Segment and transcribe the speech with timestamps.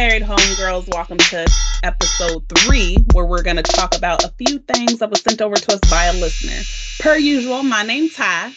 [0.00, 0.88] married homegirls.
[0.94, 1.46] Welcome to
[1.82, 5.56] episode three, where we're going to talk about a few things that was sent over
[5.56, 6.58] to us by a listener.
[7.00, 8.50] Per usual, my name's Tye.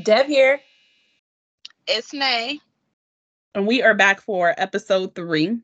[0.00, 0.60] Dev here.
[1.88, 2.60] It's Nay.
[3.52, 5.58] And we are back for episode three.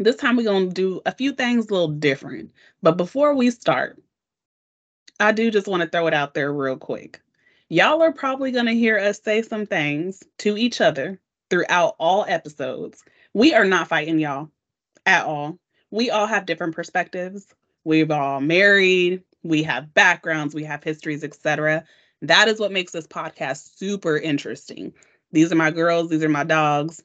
[0.00, 2.50] This time we're going to do a few things a little different.
[2.82, 4.02] But before we start,
[5.20, 7.22] I do just want to throw it out there real quick.
[7.68, 12.24] Y'all are probably going to hear us say some things to each other throughout all
[12.26, 13.04] episodes.
[13.34, 14.50] We are not fighting y'all
[15.04, 15.58] at all.
[15.90, 17.46] We all have different perspectives.
[17.84, 21.84] We've all married, we have backgrounds, we have histories, etc.
[22.22, 24.94] That is what makes this podcast super interesting.
[25.32, 27.02] These are my girls, these are my dogs.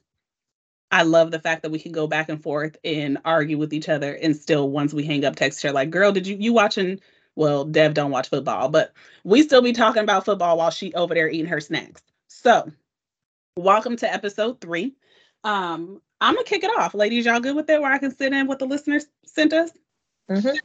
[0.92, 3.88] I love the fact that we can go back and forth and argue with each
[3.88, 7.00] other and still once we hang up text her like, "Girl, did you you watching
[7.36, 8.92] well, Dev don't watch football, but
[9.24, 12.02] we still be talking about football while she over there eating her snacks.
[12.28, 12.70] So,
[13.56, 14.94] welcome to episode 3.
[15.44, 16.94] Um I'm gonna kick it off.
[16.94, 19.70] Ladies, y'all good with that where I can sit in what the listeners sent us?
[20.30, 20.56] Mm-hmm.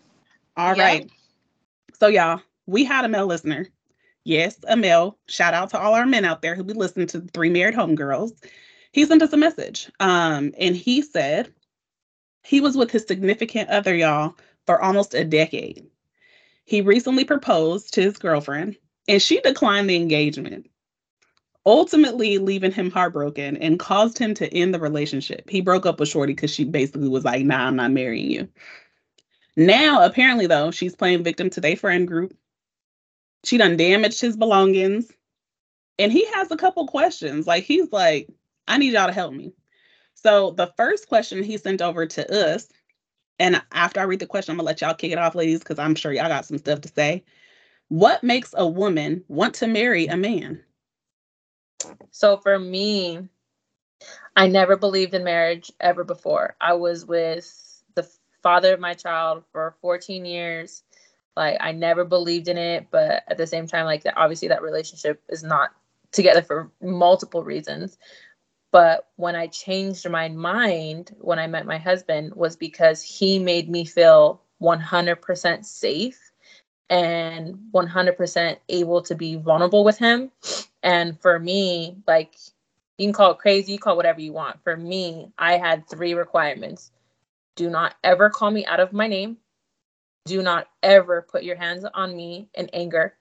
[0.57, 1.09] All right.
[1.97, 3.67] So y'all, we had a male listener.
[4.25, 5.17] Yes, a male.
[5.27, 8.31] Shout out to all our men out there who be listening to Three Married Homegirls.
[8.91, 9.91] He sent us a message.
[9.99, 11.53] Um, and he said
[12.43, 14.35] he was with his significant other, y'all,
[14.65, 15.85] for almost a decade.
[16.65, 20.67] He recently proposed to his girlfriend, and she declined the engagement
[21.65, 25.49] ultimately leaving him heartbroken and caused him to end the relationship.
[25.49, 28.47] He broke up with Shorty because she basically was like, nah, I'm not marrying you.
[29.57, 32.35] Now, apparently, though, she's playing victim to their friend group.
[33.45, 35.11] She done damaged his belongings.
[35.97, 37.47] And he has a couple questions.
[37.47, 38.27] Like, he's like,
[38.67, 39.53] I need y'all to help me.
[40.13, 42.67] So, the first question he sent over to us,
[43.39, 45.79] and after I read the question, I'm gonna let y'all kick it off, ladies, because
[45.79, 47.23] I'm sure y'all got some stuff to say.
[47.87, 50.64] What makes a woman want to marry a man?
[52.11, 53.27] So for me,
[54.35, 56.55] I never believed in marriage ever before.
[56.59, 58.07] I was with the
[58.43, 60.83] father of my child for 14 years.
[61.35, 65.21] Like I never believed in it, but at the same time, like obviously that relationship
[65.29, 65.71] is not
[66.11, 67.97] together for multiple reasons.
[68.71, 73.69] But when I changed my mind when I met my husband was because he made
[73.69, 76.24] me feel 100% safe
[76.89, 80.31] and 100% able to be vulnerable with him.
[80.83, 82.35] And for me, like
[82.97, 84.63] you can call it crazy, you call whatever you want.
[84.63, 86.91] For me, I had three requirements.
[87.55, 89.37] Do not ever call me out of my name.
[90.25, 93.15] Do not ever put your hands on me in anger.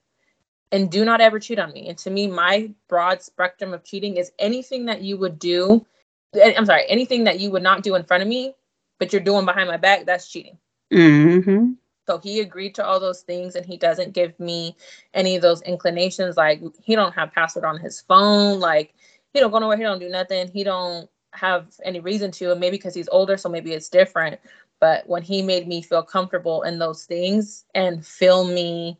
[0.72, 1.88] And do not ever cheat on me.
[1.88, 5.86] And to me, my broad spectrum of cheating is anything that you would do.
[6.34, 8.54] Eh, I'm sorry, anything that you would not do in front of me,
[8.98, 10.58] but you're doing behind my back, that's cheating.
[10.92, 11.72] Mm-hmm.
[12.06, 14.76] So he agreed to all those things and he doesn't give me
[15.14, 16.36] any of those inclinations.
[16.36, 18.60] Like he don't have password on his phone.
[18.60, 18.94] Like
[19.32, 19.76] he don't go nowhere.
[19.76, 20.48] He don't do nothing.
[20.48, 22.52] He don't have any reason to.
[22.52, 24.38] And maybe because he's older, so maybe it's different.
[24.80, 28.98] But when he made me feel comfortable in those things and feel me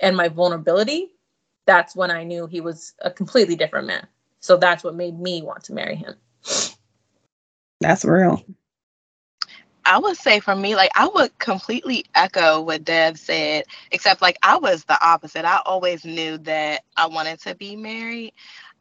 [0.00, 1.12] and my vulnerability,
[1.64, 4.06] that's when I knew he was a completely different man.
[4.40, 6.14] So that's what made me want to marry him.
[7.80, 8.44] That's real.
[9.84, 14.38] I would say for me, like I would completely echo what Dev said, except like
[14.42, 15.44] I was the opposite.
[15.44, 18.32] I always knew that I wanted to be married.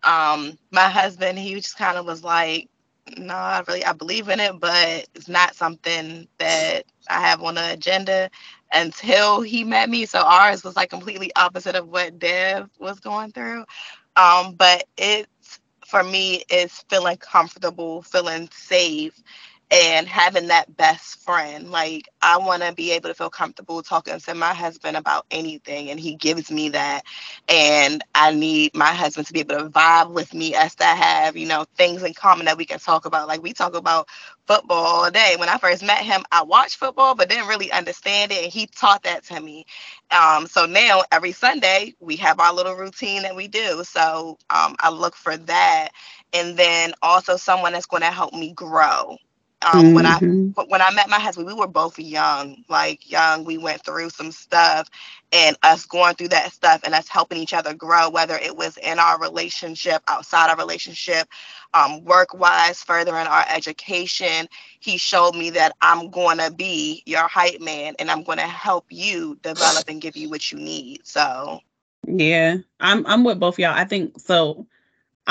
[0.04, 2.70] Um, my husband, he just kind of was like,
[3.18, 7.56] no, I really I believe in it, but it's not something that I have on
[7.56, 8.30] the agenda
[8.72, 10.06] until he met me.
[10.06, 13.66] So ours was like completely opposite of what Dev was going through.
[14.16, 19.20] Um, but it's for me is feeling comfortable, feeling safe
[19.72, 21.72] and having that best friend.
[21.72, 25.90] Like I want to be able to feel comfortable talking to my husband about anything,
[25.92, 27.04] and he gives me that.
[27.50, 31.38] And I need my husband to be able to vibe with me, as to have
[31.38, 33.30] you know things in common that we can talk about.
[33.30, 34.10] Like we talk about
[34.48, 35.36] football all day.
[35.40, 38.68] When I first met him, I watched football, but didn't really understand it, and he
[38.68, 39.66] taught that to me.
[40.12, 43.84] Um, so now every Sunday we have our little routine that we do.
[43.86, 45.90] So um, I look for that,
[46.34, 49.18] and then also someone that's going to help me grow
[49.64, 49.94] um, mm-hmm.
[49.94, 50.62] when I mm-hmm.
[50.70, 53.46] when I met my husband, we were both young, like young.
[53.46, 54.90] We went through some stuff,
[55.32, 58.78] and us going through that stuff and us helping each other grow, whether it was
[58.78, 61.28] in our relationship, outside our relationship,
[61.74, 64.48] um, work wise, furthering our education.
[64.80, 68.48] He showed me that I'm going to be your hype man, and I'm going to
[68.48, 71.02] help you develop and give you what you need.
[71.06, 71.60] So,
[72.08, 73.76] yeah, I'm I'm with both y'all.
[73.76, 74.66] I think so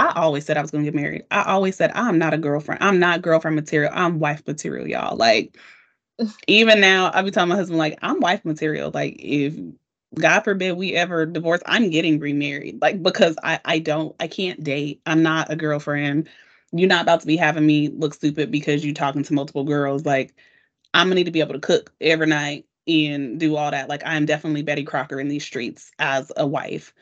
[0.08, 1.25] I always said I was going to get married.
[1.31, 2.82] I always said I'm not a girlfriend.
[2.82, 3.93] I'm not girlfriend material.
[3.94, 5.17] I'm wife material, y'all.
[5.17, 5.56] Like
[6.49, 8.91] even now, I be telling my husband like I'm wife material.
[8.94, 9.55] Like if
[10.19, 12.81] God forbid we ever divorce, I'm getting remarried.
[12.82, 15.00] Like because I I don't I can't date.
[15.06, 16.29] I'm not a girlfriend.
[16.73, 20.05] you're not about to be having me look stupid because you're talking to multiple girls.
[20.06, 20.35] Like,
[20.94, 23.88] I'm gonna need to be able to cook every night and do all that.
[23.88, 26.94] Like, I'm definitely Betty Crocker in these streets as a wife.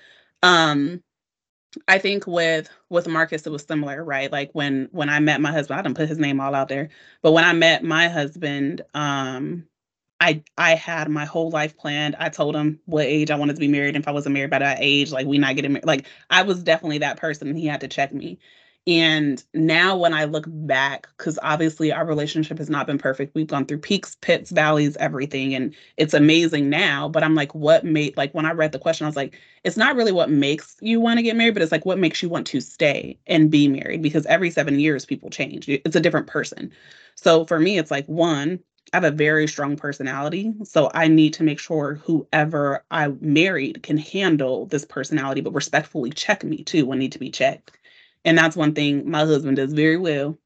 [0.43, 1.03] Um,
[1.87, 4.31] I think with with Marcus it was similar, right?
[4.33, 6.89] Like when when I met my husband, I didn't put his name all out there,
[7.23, 9.67] but when I met my husband, um,
[10.21, 12.17] I I had my whole life planned.
[12.19, 13.95] I told him what age I wanted to be married.
[13.97, 15.87] And if I wasn't married by that age, like we not getting married.
[15.87, 17.49] Like I was definitely that person.
[17.49, 18.39] And he had to check me.
[18.87, 23.35] And now when I look back, because obviously our relationship has not been perfect.
[23.35, 25.55] We've gone through peaks, pits, valleys, everything.
[25.55, 27.07] And it's amazing now.
[27.09, 29.77] But I'm like, what made like when I read the question, I was like, it's
[29.77, 32.31] not really what makes you want to get married, but it's like what makes you
[32.31, 35.69] want to stay and be married because every seven years people change.
[35.69, 36.73] It's a different person.
[37.15, 38.59] So for me, it's like one,
[38.93, 40.55] I have a very strong personality.
[40.65, 46.11] So I need to make sure whoever I married can handle this personality, but respectfully
[46.11, 47.78] check me too when need to be checked.
[48.29, 50.37] And that's one thing my husband does very well.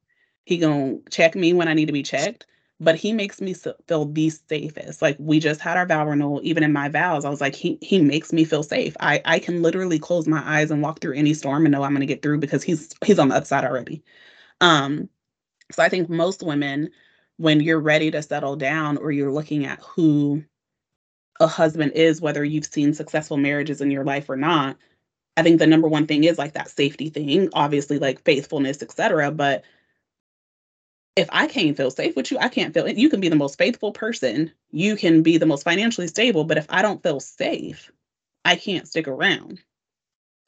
[0.44, 2.46] He gonna check me when I need to be checked,
[2.78, 5.02] but he makes me feel the safest.
[5.02, 6.40] Like we just had our vow renewal.
[6.44, 8.96] Even in my vows, I was like, he he makes me feel safe.
[9.00, 11.92] I I can literally close my eyes and walk through any storm and know I'm
[11.92, 14.04] gonna get through because he's he's on the upside already.
[14.60, 15.08] Um,
[15.72, 16.90] so I think most women,
[17.38, 20.44] when you're ready to settle down or you're looking at who
[21.40, 24.76] a husband is, whether you've seen successful marriages in your life or not,
[25.36, 29.30] I think the number one thing is like that safety thing, obviously like faithfulness, etc.
[29.30, 29.64] But
[31.16, 32.96] if I can't feel safe with you, I can't feel it.
[32.96, 36.58] You can be the most faithful person, you can be the most financially stable, but
[36.58, 37.90] if I don't feel safe,
[38.44, 39.60] I can't stick around.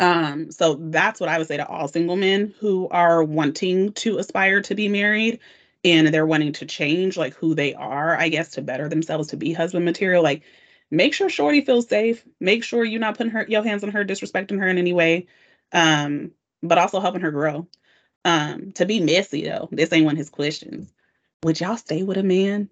[0.00, 4.18] Um, so that's what I would say to all single men who are wanting to
[4.18, 5.38] aspire to be married
[5.84, 9.36] and they're wanting to change like who they are, I guess, to better themselves to
[9.36, 10.22] be husband material.
[10.22, 10.42] Like
[10.94, 12.24] make sure Shorty feels safe.
[12.40, 15.26] Make sure you're not putting her your hands on her, disrespecting her in any way.
[15.72, 16.32] Um,
[16.62, 17.68] but also helping her grow.
[18.24, 20.92] Um, to be messy though, this ain't one of his questions.
[21.42, 22.70] Would y'all stay with a man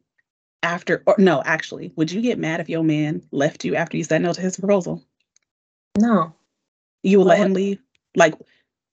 [0.62, 4.04] after or no, actually, would you get mad if your man left you after you
[4.04, 5.04] said no to his proposal?
[5.98, 6.34] No.
[7.02, 7.80] You would let him leave?
[8.16, 8.34] Like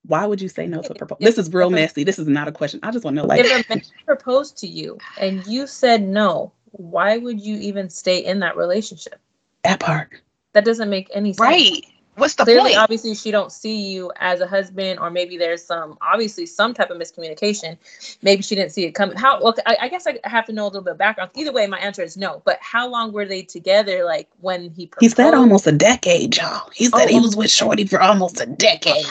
[0.03, 1.23] why would you say no to a proposal?
[1.23, 2.03] This is real messy.
[2.03, 2.79] This is not a question.
[2.83, 6.01] I just want to know like if a man proposed to you and you said
[6.01, 9.19] no, why would you even stay in that relationship?
[9.63, 10.21] That part.
[10.53, 11.39] That doesn't make any sense.
[11.39, 11.85] Right.
[12.15, 12.77] What's the Clearly, point?
[12.81, 16.89] obviously, she don't see you as a husband, or maybe there's some obviously some type
[16.89, 17.77] of miscommunication.
[18.21, 19.15] Maybe she didn't see it coming.
[19.15, 19.41] How?
[19.41, 21.31] Well, I, I guess I have to know a little bit of background.
[21.35, 22.41] Either way, my answer is no.
[22.43, 24.03] But how long were they together?
[24.03, 25.17] Like when he proposed?
[25.17, 26.69] He said almost a decade, y'all.
[26.73, 29.05] He said Oh, he was with Shorty for almost a decade.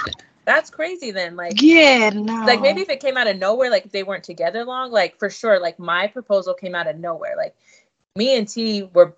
[0.48, 1.10] That's crazy.
[1.10, 2.46] Then, like, yeah, no.
[2.46, 5.28] like maybe if it came out of nowhere, like they weren't together long, like for
[5.28, 7.34] sure, like my proposal came out of nowhere.
[7.36, 7.54] Like
[8.16, 9.14] me and T were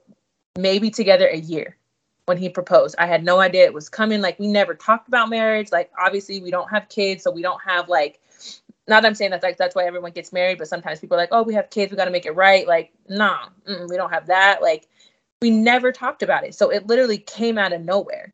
[0.59, 1.77] maybe together a year
[2.27, 2.97] when he proposed.
[2.99, 4.21] I had no idea it was coming.
[4.21, 5.71] Like we never talked about marriage.
[5.71, 8.19] Like obviously we don't have kids, so we don't have like
[8.89, 11.21] not that I'm saying that's like that's why everyone gets married, but sometimes people are
[11.21, 12.67] like, oh, we have kids, we got to make it right.
[12.67, 13.51] Like, nah,
[13.89, 14.63] we don't have that.
[14.63, 14.89] Like,
[15.41, 18.33] we never talked about it, so it literally came out of nowhere.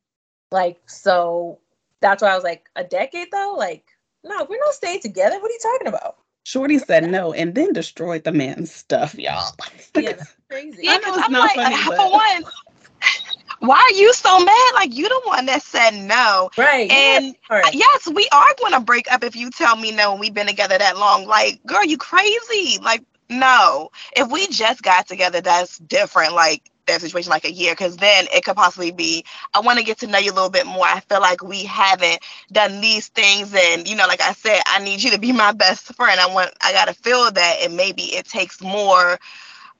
[0.50, 1.58] Like, so
[2.00, 3.84] that's why I was like, a decade though, like,
[4.24, 5.36] no, we're not staying together.
[5.40, 6.16] What are you talking about?
[6.44, 9.52] Shorty said no and then destroyed the man's stuff, y'all.
[9.96, 10.82] Yeah, that's crazy.
[10.82, 12.44] yeah, I know because it's I'm not like, funny, but- for one,
[13.60, 14.70] why are you so mad?
[14.74, 16.50] Like you the one that said no.
[16.56, 16.90] Right.
[16.90, 20.12] And yeah, Uh, Yes, we are going to break up if you tell me no
[20.12, 21.26] and we've been together that long.
[21.26, 22.78] Like, girl, you crazy.
[22.82, 23.90] Like, no.
[24.16, 26.34] If we just got together, that's different.
[26.34, 29.24] Like, that situation, like a year, because then it could possibly be,
[29.54, 30.84] I want to get to know you a little bit more.
[30.84, 32.18] I feel like we haven't
[32.52, 33.54] done these things.
[33.54, 36.20] And, you know, like I said, I need you to be my best friend.
[36.20, 37.56] I want, I got to feel that.
[37.62, 39.18] And maybe it takes more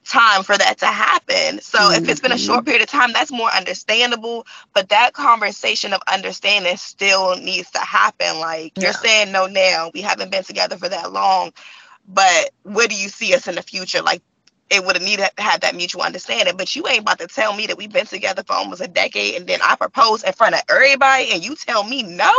[0.05, 1.59] time for that to happen.
[1.61, 2.65] So if it's been a short mm-hmm.
[2.65, 4.45] period of time, that's more understandable.
[4.73, 8.39] But that conversation of understanding still needs to happen.
[8.39, 8.85] Like Yeah.
[8.85, 9.91] you're saying no now.
[9.93, 11.51] We haven't been together for that long.
[12.07, 14.01] But where do you see us in the future?
[14.01, 14.21] Like
[14.69, 16.57] it would have needed to have that mutual understanding.
[16.57, 19.35] But you ain't about to tell me that we've been together for almost a decade
[19.35, 22.31] and then I propose in front of everybody and you tell me no?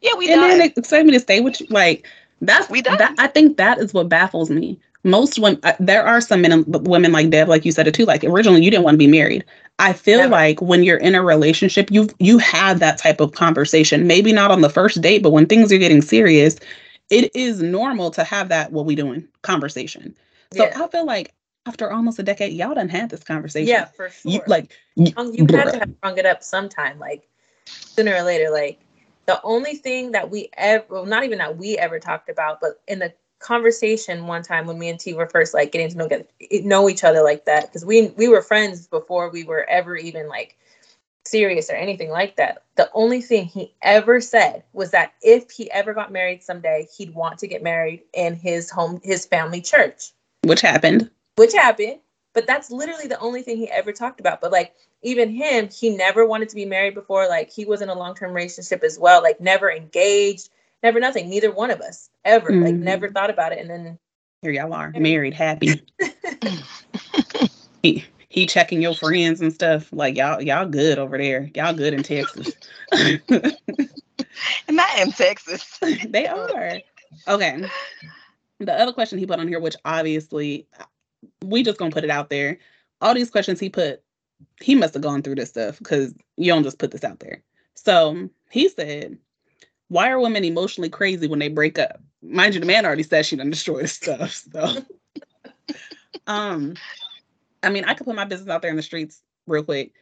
[0.00, 0.58] Yeah, we and done.
[0.58, 1.66] then expect me to stay with you.
[1.70, 2.06] Like
[2.40, 2.98] that's We done.
[2.98, 3.14] that.
[3.18, 4.78] I think that is what baffles me.
[5.04, 8.04] Most women, uh, there are some men, women like Dev, like you said it too.
[8.04, 9.44] Like originally, you didn't want to be married.
[9.78, 10.32] I feel Never.
[10.32, 14.06] like when you're in a relationship, you you had that type of conversation.
[14.08, 16.56] Maybe not on the first date, but when things are getting serious,
[17.10, 18.72] it is normal to have that.
[18.72, 19.26] What we doing?
[19.42, 20.14] Conversation.
[20.52, 20.82] So yeah.
[20.82, 21.32] I feel like
[21.66, 23.68] after almost a decade, y'all done had this conversation.
[23.68, 24.32] yeah, for sure.
[24.32, 27.28] You like you, you had to have hung it up sometime, like
[27.66, 28.50] sooner or later.
[28.50, 28.80] Like
[29.26, 32.80] the only thing that we ever, well, not even that we ever talked about, but
[32.88, 36.08] in the conversation one time when me and T were first like getting to know
[36.08, 36.30] get,
[36.64, 40.28] know each other like that, because we we were friends before we were ever even
[40.28, 40.56] like
[41.26, 42.64] serious or anything like that.
[42.76, 47.14] The only thing he ever said was that if he ever got married someday, he'd
[47.14, 50.12] want to get married in his home, his family church.
[50.44, 51.10] Which happened.
[51.38, 52.00] Which happened.
[52.34, 54.40] But that's literally the only thing he ever talked about.
[54.40, 57.26] But like even him, he never wanted to be married before.
[57.26, 59.22] Like he was in a long term relationship as well.
[59.22, 60.50] Like never engaged,
[60.82, 61.28] never nothing.
[61.28, 62.50] Neither one of us ever.
[62.50, 62.64] Mm-hmm.
[62.64, 63.58] Like never thought about it.
[63.58, 63.98] And then
[64.42, 65.82] here y'all are, married, happy.
[67.82, 69.92] he he checking your friends and stuff.
[69.92, 71.50] Like y'all y'all good over there.
[71.54, 72.52] Y'all good in Texas.
[74.68, 75.78] Not in Texas.
[76.08, 76.78] they are.
[77.26, 77.64] Okay.
[78.60, 80.66] The other question he put on here, which obviously
[81.44, 82.58] we just gonna put it out there.
[83.00, 84.02] All these questions he put,
[84.60, 87.42] he must have gone through this stuff because you don't just put this out there.
[87.74, 89.18] So he said,
[89.88, 92.00] Why are women emotionally crazy when they break up?
[92.22, 94.44] Mind you, the man already said she done destroyed stuff.
[94.52, 94.76] So
[96.26, 96.74] um
[97.62, 99.92] I mean, I could put my business out there in the streets real quick.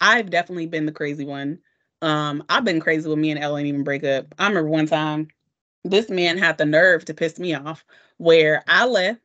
[0.00, 1.58] I've definitely been the crazy one.
[2.02, 4.26] Um, I've been crazy with me and Ellen even break up.
[4.38, 5.28] I remember one time
[5.84, 7.84] this man had the nerve to piss me off
[8.18, 9.20] where I left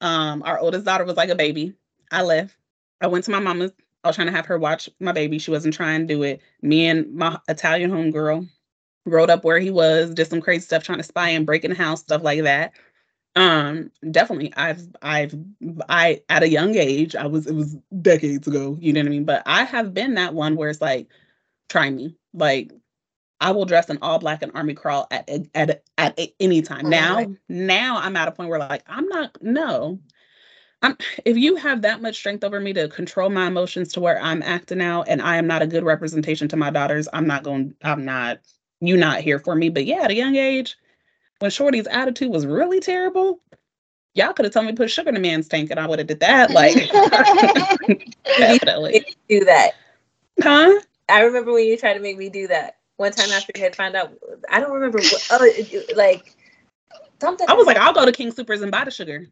[0.00, 1.74] um, our oldest daughter was like a baby.
[2.10, 2.56] I left.
[3.00, 3.72] I went to my mama's.
[4.02, 5.38] I was trying to have her watch my baby.
[5.38, 6.40] She wasn't trying to do it.
[6.62, 8.48] Me and my Italian homegirl
[9.06, 11.70] rode up where he was, did some crazy stuff, trying to spy and break in
[11.70, 12.72] the house, stuff like that.
[13.36, 15.34] Um, definitely, I've, I've,
[15.88, 18.76] I at a young age, I was, it was decades ago.
[18.80, 19.24] You know what I mean?
[19.24, 21.08] But I have been that one where it's like,
[21.68, 22.16] try me.
[22.32, 22.72] Like,
[23.40, 26.86] I will dress in all black and army crawl at at at, at any time.
[26.86, 27.28] Oh, now, right.
[27.48, 29.98] now I'm at a point where like I'm not no.
[30.82, 34.20] I'm if you have that much strength over me to control my emotions to where
[34.20, 37.42] I'm acting out and I am not a good representation to my daughters, I'm not
[37.42, 38.38] going I'm not
[38.80, 39.68] you not here for me.
[39.68, 40.76] But yeah, at a young age,
[41.38, 43.40] when Shorty's attitude was really terrible,
[44.14, 45.98] y'all could have told me to put sugar in a man's tank and I would
[45.98, 46.50] have did that.
[46.50, 46.74] Like
[48.38, 49.72] definitely do that.
[50.42, 50.80] Huh?
[51.08, 53.76] I remember when you tried to make me do that one time after we had
[53.76, 54.12] found out.
[54.50, 55.28] I don't remember what.
[55.30, 56.34] Oh, like
[57.20, 57.48] something.
[57.48, 59.26] I was like, I'll go to King Supers and buy the sugar.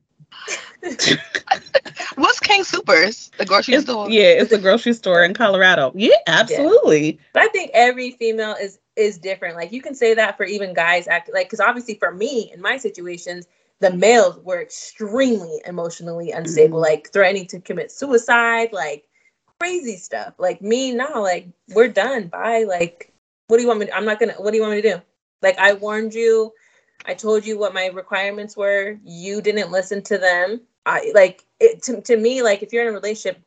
[2.16, 3.30] What's King Supers?
[3.38, 4.10] The grocery it's, store.
[4.10, 5.92] Yeah, it's a grocery store in Colorado.
[5.94, 7.12] Yeah, absolutely.
[7.12, 7.20] Yeah.
[7.34, 9.56] But I think every female is is different.
[9.56, 12.60] Like you can say that for even guys act like because obviously for me in
[12.60, 13.46] my situations,
[13.80, 16.92] the males were extremely emotionally unstable, mm-hmm.
[16.92, 19.04] like threatening to commit suicide, like
[19.60, 20.34] crazy stuff.
[20.38, 22.28] Like me now, like we're done.
[22.28, 22.64] Bye.
[22.66, 23.11] Like
[23.52, 24.94] what do you want me to, I'm not gonna what do you want me to
[24.94, 25.02] do?
[25.42, 26.54] Like I warned you,
[27.04, 30.62] I told you what my requirements were, you didn't listen to them.
[30.86, 33.42] I like it to, to me, like if you're in a relationship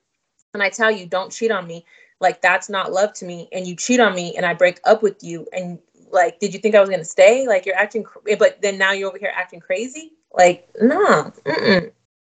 [0.53, 1.87] and I tell you don't cheat on me,
[2.21, 5.01] like that's not love to me, and you cheat on me and I break up
[5.01, 5.79] with you and
[6.11, 7.47] like did you think I was gonna stay?
[7.47, 8.05] Like you're acting
[8.37, 10.11] but then now you're over here acting crazy?
[10.35, 11.33] Like, no,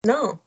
[0.06, 0.38] no.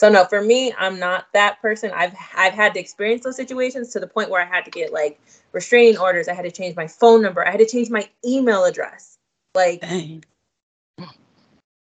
[0.00, 1.90] So no, for me, I'm not that person.
[1.92, 4.92] I've I've had to experience those situations to the point where I had to get
[4.92, 5.20] like
[5.52, 6.28] restraining orders.
[6.28, 7.46] I had to change my phone number.
[7.46, 9.18] I had to change my email address.
[9.54, 10.24] Like, Dang.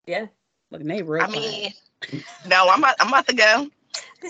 [0.07, 0.27] yeah.
[0.71, 1.23] Look, they real.
[1.23, 1.73] I mean,
[2.47, 3.69] no, I'm about, I'm about to go.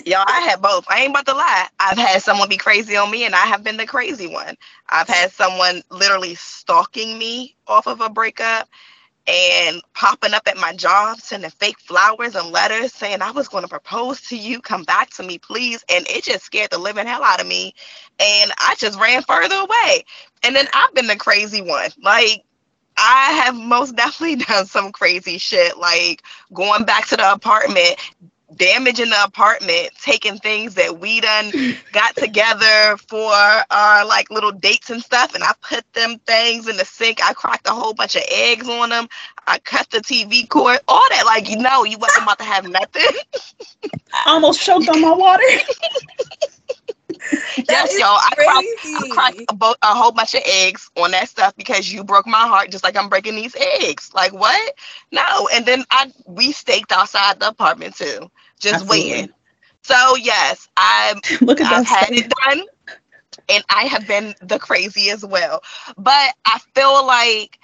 [0.05, 0.85] Y'all, I had both.
[0.89, 1.67] I ain't about to lie.
[1.79, 4.57] I've had someone be crazy on me, and I have been the crazy one.
[4.89, 8.69] I've had someone literally stalking me off of a breakup
[9.27, 13.63] and popping up at my job, sending fake flowers and letters saying I was going
[13.63, 15.85] to propose to you, come back to me, please.
[15.89, 17.75] And it just scared the living hell out of me.
[18.19, 20.05] And I just ran further away.
[20.43, 21.91] And then I've been the crazy one.
[22.03, 22.45] Like,
[22.97, 26.23] I have most definitely done some crazy shit, like
[26.53, 27.97] going back to the apartment,
[28.57, 31.53] damaging the apartment, taking things that we done
[31.93, 36.77] got together for our like little dates and stuff, and I put them things in
[36.77, 37.21] the sink.
[37.25, 39.09] I cracked a whole bunch of eggs on them.
[39.47, 41.25] I cut the TV cord, all that.
[41.27, 43.03] Like you know, you wasn't about to have nothing.
[44.13, 45.45] I almost choked on my water.
[47.69, 48.19] yes, y'all.
[48.21, 51.93] I cracked, I cracked a, bo- a, whole bunch of eggs on that stuff because
[51.93, 54.11] you broke my heart, just like I'm breaking these eggs.
[54.15, 54.75] Like what?
[55.13, 55.49] No.
[55.53, 59.11] And then I we staked outside the apartment too, just Absolutely.
[59.11, 59.33] waiting.
[59.83, 61.21] So yes, I'm.
[61.41, 62.65] Look at I've had it done,
[63.49, 65.63] and I have been the crazy as well.
[65.97, 67.59] But I feel like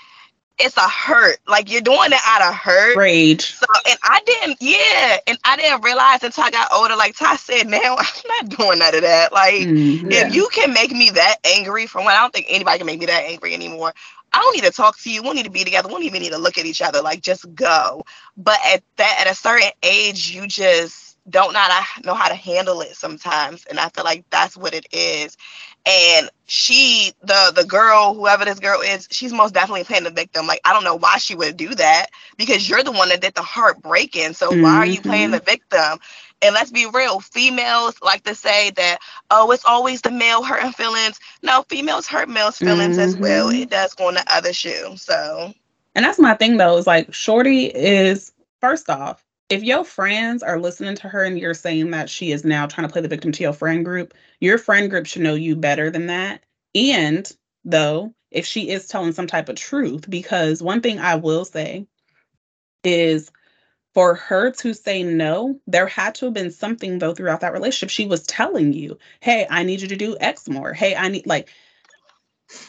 [0.58, 1.38] it's a hurt.
[1.46, 2.96] Like you're doing it out of hurt.
[2.96, 3.54] Rage.
[3.54, 5.18] So and I didn't, yeah.
[5.26, 8.78] And I didn't realize until I got older, like Tye said, now I'm not doing
[8.78, 9.32] none of that.
[9.32, 10.26] Like mm, yeah.
[10.26, 13.00] if you can make me that angry from when I don't think anybody can make
[13.00, 13.92] me that angry anymore.
[14.32, 15.22] I don't need to talk to you.
[15.22, 15.88] We don't need to be together.
[15.88, 17.00] We don't even need to look at each other.
[17.00, 18.04] Like just go.
[18.36, 21.71] But at that at a certain age, you just don't not
[22.04, 25.37] know how to handle it sometimes and i feel like that's what it is
[25.85, 30.47] and she the the girl whoever this girl is she's most definitely playing the victim
[30.47, 32.06] like i don't know why she would do that
[32.37, 34.62] because you're the one that did the heartbreaking so mm-hmm.
[34.62, 35.47] why are you playing the mm-hmm.
[35.47, 35.99] victim
[36.42, 38.99] and let's be real females like to say that
[39.30, 43.09] oh it's always the male hurting feelings no females hurt males feelings mm-hmm.
[43.09, 43.62] as well mm-hmm.
[43.62, 45.52] it does go on the other shoe so
[45.95, 50.60] and that's my thing though is like shorty is first off if your friends are
[50.60, 53.32] listening to her and you're saying that she is now trying to play the victim
[53.32, 56.44] to your friend group, your friend group should know you better than that.
[56.74, 57.30] And
[57.64, 61.86] though, if she is telling some type of truth, because one thing I will say
[62.82, 63.30] is
[63.94, 67.90] for her to say no, there had to have been something though throughout that relationship.
[67.90, 70.72] She was telling you, hey, I need you to do X more.
[70.72, 71.48] Hey, I need like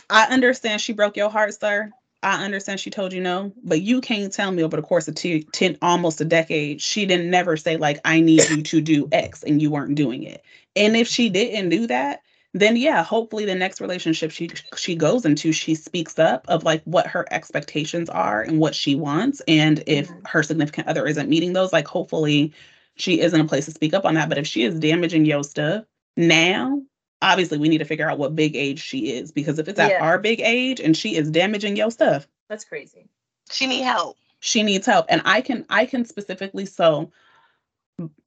[0.09, 1.91] I understand she broke your heart, sir.
[2.23, 5.15] I understand she told you no, but you can't tell me over the course of
[5.15, 9.07] two, 10, almost a decade, she didn't never say, like, I need you to do
[9.11, 10.43] X and you weren't doing it.
[10.75, 15.25] And if she didn't do that, then yeah, hopefully the next relationship she she goes
[15.25, 19.41] into, she speaks up of like what her expectations are and what she wants.
[19.47, 20.25] And if mm-hmm.
[20.25, 22.53] her significant other isn't meeting those, like hopefully
[22.95, 24.29] she is in a place to speak up on that.
[24.29, 26.81] But if she is damaging your stuff now,
[27.21, 29.91] obviously we need to figure out what big age she is because if it's at
[29.91, 30.03] yeah.
[30.03, 33.09] our big age and she is damaging your stuff that's crazy.
[33.51, 34.17] She need help.
[34.39, 37.11] She needs help and i can i can specifically so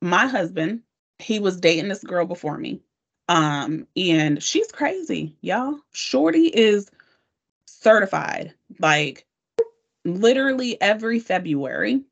[0.01, 0.83] my husband
[1.19, 2.81] he was dating this girl before me
[3.29, 5.79] um and she's crazy y'all.
[5.93, 6.91] Shorty is
[7.67, 9.25] certified like
[10.05, 12.03] literally every february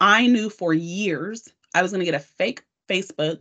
[0.00, 3.38] i knew for years i was going to get a fake facebook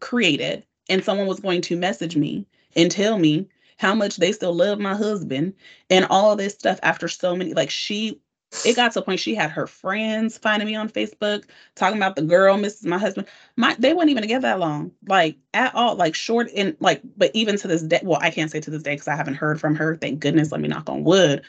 [0.00, 2.46] created and someone was going to message me
[2.76, 3.48] and tell me
[3.78, 5.54] how much they still love my husband
[5.90, 8.20] and all this stuff after so many like she
[8.64, 12.16] it got to a point she had her friends finding me on Facebook talking about
[12.16, 12.84] the girl, Mrs.
[12.84, 13.26] My husband.
[13.56, 17.30] My they weren't even together that long, like at all, like short and like, but
[17.34, 19.60] even to this day, well, I can't say to this day because I haven't heard
[19.60, 19.96] from her.
[19.96, 20.52] Thank goodness.
[20.52, 21.42] Let me knock on wood.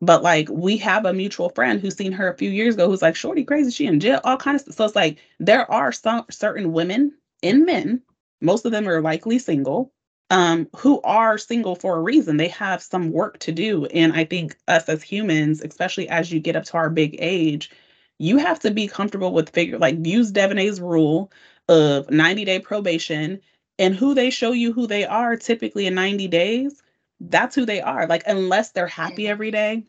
[0.00, 3.02] But like we have a mutual friend who's seen her a few years ago who's
[3.02, 4.76] like, Shorty crazy, she in jail, all kinds of stuff.
[4.76, 8.02] So it's like there are some certain women and men
[8.40, 9.92] most of them are likely single
[10.30, 12.36] um, who are single for a reason.
[12.36, 13.86] They have some work to do.
[13.86, 17.70] And I think us as humans, especially as you get up to our big age,
[18.18, 21.32] you have to be comfortable with figure like use Devaney's rule
[21.68, 23.40] of 90 day probation
[23.78, 26.82] and who they show you who they are typically in 90 days,
[27.20, 28.06] that's who they are.
[28.06, 29.86] Like unless they're happy every day,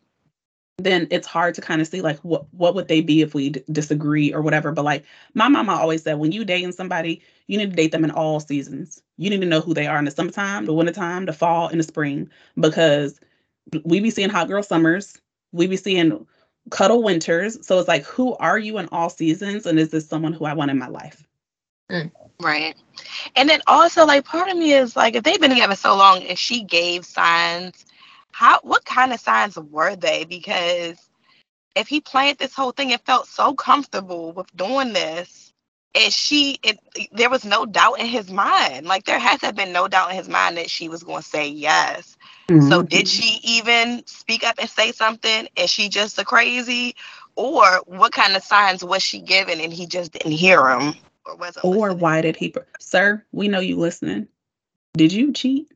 [0.84, 3.52] then it's hard to kind of see like what what would they be if we
[3.52, 7.58] d- disagree or whatever but like my mama always said when you dating somebody you
[7.58, 10.06] need to date them in all seasons you need to know who they are in
[10.06, 13.20] the summertime the wintertime the fall and the spring because
[13.84, 15.20] we be seeing hot girl summers
[15.52, 16.26] we be seeing
[16.72, 20.34] cuddle winters so it's like who are you in all seasons and is this someone
[20.34, 21.26] who i want in my life
[21.92, 22.12] mm.
[22.42, 22.76] right
[23.36, 26.22] and then also like part of me is like if they've been together so long
[26.24, 27.86] and she gave signs
[28.32, 30.26] how what kind of signs were they?
[30.26, 30.98] Because
[31.76, 35.54] if he planned this whole thing and felt so comfortable with doing this,
[35.96, 36.80] and she it,
[37.12, 38.86] there was no doubt in his mind.
[38.86, 41.22] Like there has to have been no doubt in his mind that she was going
[41.22, 42.18] to say yes.
[42.48, 42.70] Mm-hmm.
[42.70, 45.48] So did she even speak up and say something?
[45.56, 46.96] Is she just a crazy?
[47.36, 50.94] Or what kind of signs was she given and he just didn't hear them?
[51.26, 51.64] Or was it?
[51.64, 52.00] Or listening?
[52.00, 52.54] why did he?
[52.80, 54.28] Sir, we know you listening.
[54.94, 55.72] Did you cheat?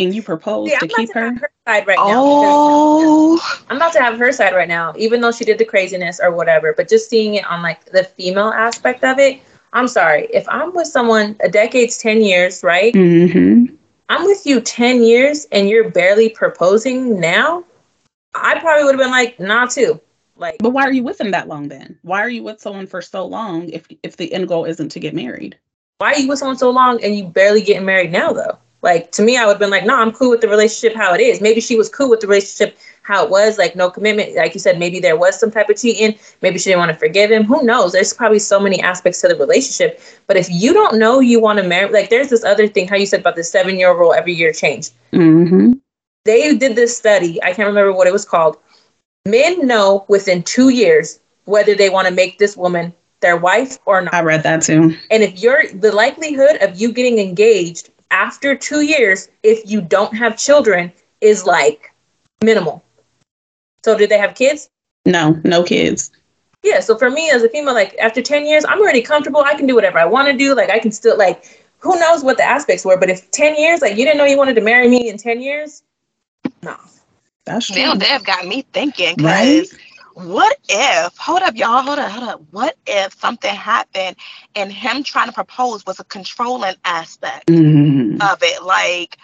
[0.00, 1.34] And you proposed to keep her?
[1.34, 1.50] her?
[1.66, 3.38] side right oh.
[3.40, 3.62] now.
[3.68, 6.32] I'm about to have her side right now, even though she did the craziness or
[6.32, 6.74] whatever.
[6.76, 9.40] But just seeing it on like the female aspect of it,
[9.72, 10.28] I'm sorry.
[10.32, 12.92] If I'm with someone a decade's 10 years, right?
[12.92, 13.74] Mm-hmm.
[14.08, 17.64] I'm with you 10 years and you're barely proposing now.
[18.34, 20.00] I probably would have been like, nah, too.
[20.36, 21.98] Like, but why are you with him that long then?
[22.02, 25.00] Why are you with someone for so long if if the end goal isn't to
[25.00, 25.58] get married?
[25.98, 28.58] Why are you with someone so long and you barely getting married now though?
[28.82, 31.12] Like to me, I would have been like, no, I'm cool with the relationship how
[31.14, 31.40] it is.
[31.40, 34.34] Maybe she was cool with the relationship how it was, like no commitment.
[34.36, 36.18] Like you said, maybe there was some type of cheating.
[36.42, 37.44] Maybe she didn't want to forgive him.
[37.44, 37.92] Who knows?
[37.92, 40.00] There's probably so many aspects to the relationship.
[40.26, 42.96] But if you don't know you want to marry, like there's this other thing, how
[42.96, 44.90] you said about the seven year rule every year change.
[45.12, 45.72] Mm-hmm.
[46.24, 47.42] They did this study.
[47.42, 48.56] I can't remember what it was called.
[49.26, 54.00] Men know within two years whether they want to make this woman their wife or
[54.00, 54.14] not.
[54.14, 54.96] I read that too.
[55.10, 60.16] And if you're the likelihood of you getting engaged after two years, if you don't
[60.16, 61.92] have children, is like
[62.42, 62.82] minimal.
[63.84, 64.68] So, did they have kids?
[65.06, 66.10] No, no kids.
[66.62, 66.80] Yeah.
[66.80, 69.40] So for me as a female, like after 10 years, I'm already comfortable.
[69.40, 70.54] I can do whatever I want to do.
[70.54, 72.96] Like I can still like who knows what the aspects were.
[72.96, 75.40] But if 10 years, like you didn't know you wanted to marry me in 10
[75.40, 75.82] years,
[76.62, 76.76] no.
[77.46, 77.82] That's true.
[77.82, 79.80] Now Dev got me thinking because right?
[80.14, 82.40] What if, hold up, y'all, hold up, hold up.
[82.50, 84.16] What if something happened
[84.54, 88.20] and him trying to propose was a controlling aspect Mhm.
[88.32, 88.62] of it?
[88.62, 89.16] Like,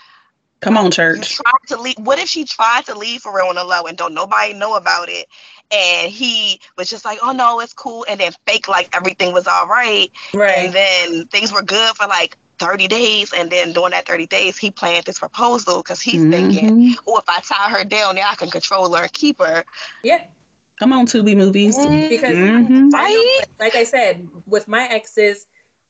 [0.61, 1.35] Come on, church.
[1.37, 1.97] tried to leave.
[1.99, 5.09] What if she tried to leave for real the low and don't nobody know about
[5.09, 5.29] it?
[5.71, 8.07] And he was just like, oh no, it's cool.
[8.09, 10.11] And then fake like everything was all right.
[10.33, 10.59] Right.
[10.59, 13.33] And then things were good for like 30 days.
[13.33, 16.95] And then during that 30 days, he planned this proposal because he's thinking, Mhm.
[17.07, 19.65] oh, if I tie her down, now I can control her and keep her.
[20.03, 20.27] Yeah,
[20.77, 21.77] Come on, Tubi movies.
[21.77, 22.93] because Mhm.
[22.95, 25.47] I know, like I said, with my exes,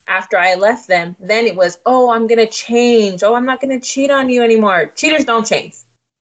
[0.07, 3.23] after I left them, then it was, oh, I'm gonna change.
[3.23, 4.87] Oh, I'm not gonna cheat on you anymore.
[4.95, 5.75] Cheaters don't change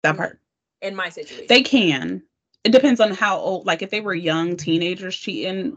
[0.03, 0.39] That part.
[0.81, 1.47] in my situation.
[1.49, 2.23] They can.
[2.65, 3.67] It depends on how old.
[3.67, 5.77] Like if they were young teenagers cheating,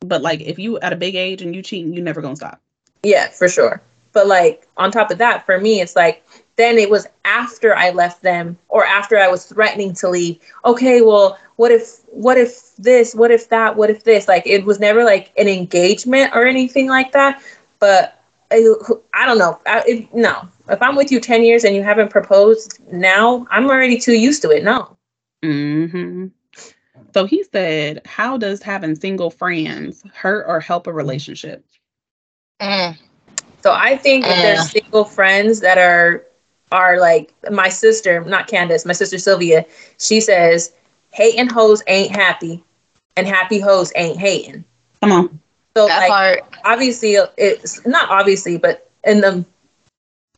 [0.00, 2.60] but like if you at a big age and you cheating, you never gonna stop.
[3.02, 3.82] Yeah, for sure.
[4.12, 6.24] But like on top of that, for me, it's like
[6.58, 10.40] then it was after I left them or after I was threatening to leave.
[10.64, 13.14] Okay, well, what if what if this?
[13.14, 13.76] What if that?
[13.76, 14.28] What if this?
[14.28, 17.40] Like it was never like an engagement or anything like that.
[17.78, 18.68] But I,
[19.14, 19.60] I don't know.
[19.66, 23.70] I, it, no, if I'm with you ten years and you haven't proposed now, I'm
[23.70, 24.64] already too used to it.
[24.64, 24.96] No.
[25.42, 26.26] hmm
[27.14, 31.64] So he said, "How does having single friends hurt or help a relationship?"
[32.60, 32.98] Mm.
[33.62, 36.27] So I think if there's single friends that are
[36.72, 39.64] are like my sister, not Candace, my sister Sylvia,
[39.98, 40.72] she says,
[41.10, 42.62] hating hoes ain't happy
[43.16, 44.64] and happy hoes ain't hating.
[45.02, 45.40] Come on.
[45.76, 46.40] So That like part.
[46.64, 49.44] obviously it's not obviously, but in the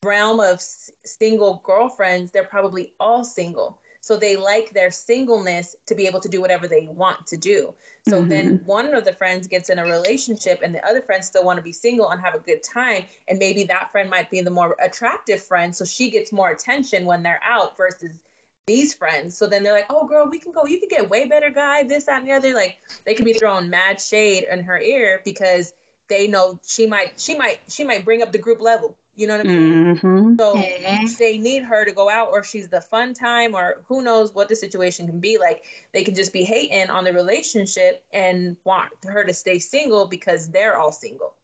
[0.04, 3.80] realm of s- single girlfriends, they're probably all single.
[4.00, 7.74] So they like their singleness to be able to do whatever they want to do.
[8.08, 8.28] So mm-hmm.
[8.28, 11.58] then one of the friends gets in a relationship and the other friends still want
[11.58, 13.06] to be single and have a good time.
[13.28, 15.76] And maybe that friend might be the more attractive friend.
[15.76, 18.24] So she gets more attention when they're out versus
[18.66, 19.36] these friends.
[19.36, 20.64] So then they're like, oh, girl, we can go.
[20.64, 22.54] You can get way better guy, this, that, and the other.
[22.54, 25.74] Like they could be throwing mad shade in her ear because
[26.10, 28.98] they know she might, she might, she might bring up the group level.
[29.14, 29.64] You know what I mean?
[29.96, 31.18] hmm So Mhm.
[31.18, 34.48] they need her to go out, or she's the fun time, or who knows what
[34.48, 35.38] the situation can be.
[35.38, 40.06] Like they can just be hating on the relationship and want her to stay single
[40.06, 41.36] because they're all single.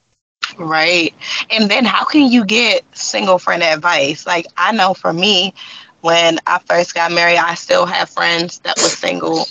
[0.59, 1.15] Right.
[1.51, 4.27] And then how can you get single friend advice?
[4.27, 5.55] Like I know for me,
[6.03, 9.47] when I first got married, I still have friends that were single.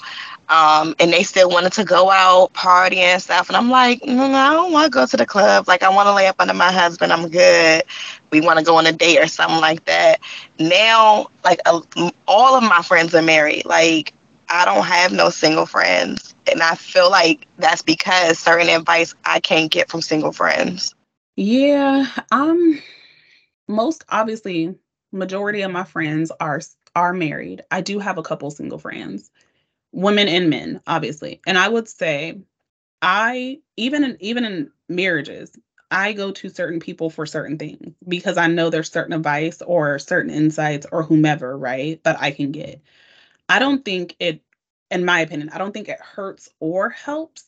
[0.47, 3.49] Um, and they still wanted to go out, party and stuff.
[3.49, 5.67] And I'm like, mm, I don't want to go to the club.
[5.67, 7.11] Like I want to lay up under my husband.
[7.11, 7.83] I'm good.
[8.31, 10.19] We want to go on a date or something like that.
[10.59, 11.81] Now, like uh,
[12.27, 13.65] all of my friends are married.
[13.65, 14.13] Like
[14.49, 16.35] I don't have no single friends.
[16.51, 20.93] And I feel like that's because certain advice I can't get from single friends.
[21.35, 22.05] Yeah.
[22.31, 22.81] Um.
[23.67, 24.75] Most obviously,
[25.11, 26.61] majority of my friends are
[26.95, 27.63] are married.
[27.71, 29.31] I do have a couple single friends,
[29.95, 31.41] women and men, obviously.
[31.47, 32.41] And I would say,
[33.01, 35.51] I even in even in marriages,
[35.89, 39.97] I go to certain people for certain things because I know there's certain advice or
[39.97, 42.81] certain insights or whomever, right, that I can get.
[43.47, 44.41] I don't think it,
[44.91, 47.43] in my opinion, I don't think it hurts or helps.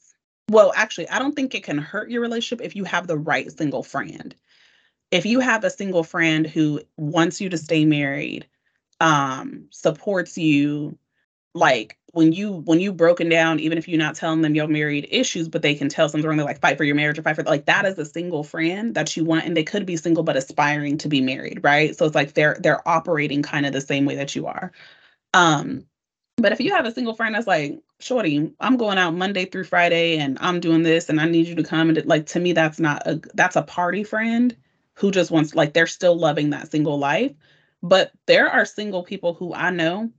[0.49, 3.51] Well, actually, I don't think it can hurt your relationship if you have the right
[3.51, 4.33] single friend.
[5.12, 8.47] If you have a single friend who wants you to stay married,
[9.01, 10.97] um, supports you,
[11.53, 15.08] like when you when you broken down, even if you're not telling them your married
[15.12, 17.36] issues, but they can tell something wrong, they're like fight for your marriage or fight
[17.36, 20.23] for like that is a single friend that you want, and they could be single
[20.23, 21.95] but aspiring to be married, right?
[21.95, 24.71] So it's like they're they're operating kind of the same way that you are.
[25.36, 25.86] Um,
[26.38, 29.65] but if you have a single friend that's like, Shorty, I'm going out Monday through
[29.65, 32.53] Friday and I'm doing this and I need you to come and like to me
[32.53, 34.56] that's not a that's a party friend
[34.95, 37.34] who just wants like they're still loving that single life.
[37.84, 40.10] But there are single people who I know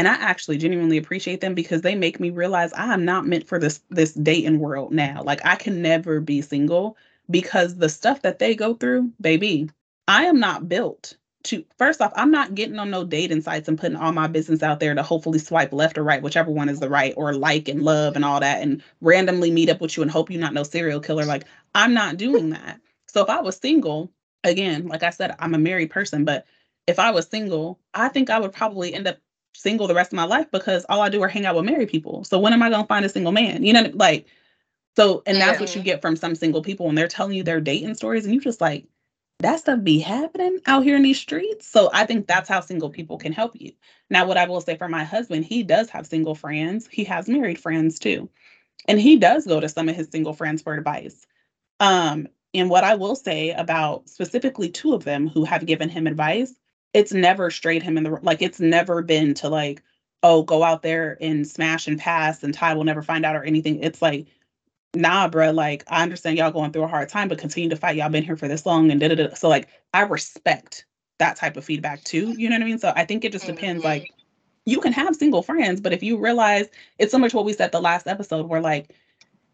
[0.00, 3.46] and I actually genuinely appreciate them because they make me realize I am not meant
[3.46, 5.22] for this this dating world now.
[5.22, 6.96] Like I can never be single
[7.30, 9.68] because the stuff that they go through, baby,
[10.08, 13.78] I am not built to first off, I'm not getting on no dating sites and
[13.78, 16.80] putting all my business out there to hopefully swipe left or right, whichever one is
[16.80, 20.02] the right, or like and love and all that, and randomly meet up with you
[20.02, 21.26] and hope you're not no serial killer.
[21.26, 22.80] Like, I'm not doing that.
[23.06, 24.10] So if I was single,
[24.44, 26.46] again, like I said, I'm a married person, but
[26.86, 29.18] if I was single, I think I would probably end up
[29.54, 31.88] single the rest of my life because all I do are hang out with married
[31.88, 32.24] people.
[32.24, 33.64] So when am I gonna find a single man?
[33.64, 34.26] You know, like
[34.96, 37.60] so, and that's what you get from some single people when they're telling you their
[37.60, 38.86] dating stories, and you just like,
[39.38, 41.66] that stuff be happening out here in these streets.
[41.66, 43.72] So I think that's how single people can help you.
[44.10, 46.86] Now, what I will say for my husband, he does have single friends.
[46.90, 48.28] He has married friends too.
[48.86, 51.26] And he does go to some of his single friends for advice.
[51.78, 56.06] Um, and what I will say about specifically two of them who have given him
[56.06, 56.52] advice,
[56.92, 59.82] it's never strayed him in the like it's never been to like,
[60.22, 63.44] oh, go out there and smash and pass and Tye will never find out or
[63.44, 63.82] anything.
[63.82, 64.26] It's like,
[64.94, 67.96] nah, bro, like I understand y'all going through a hard time, but continue to fight.
[67.96, 69.34] Y'all been here for this long and da da.
[69.34, 70.84] So like I respect
[71.18, 72.34] that type of feedback too.
[72.36, 72.78] You know what I mean?
[72.78, 73.82] So I think it just depends.
[73.82, 73.86] Mhm.
[73.86, 74.10] Like
[74.66, 77.72] you can have single friends, but if you realize it's similar to what we said
[77.72, 78.94] the last episode, where like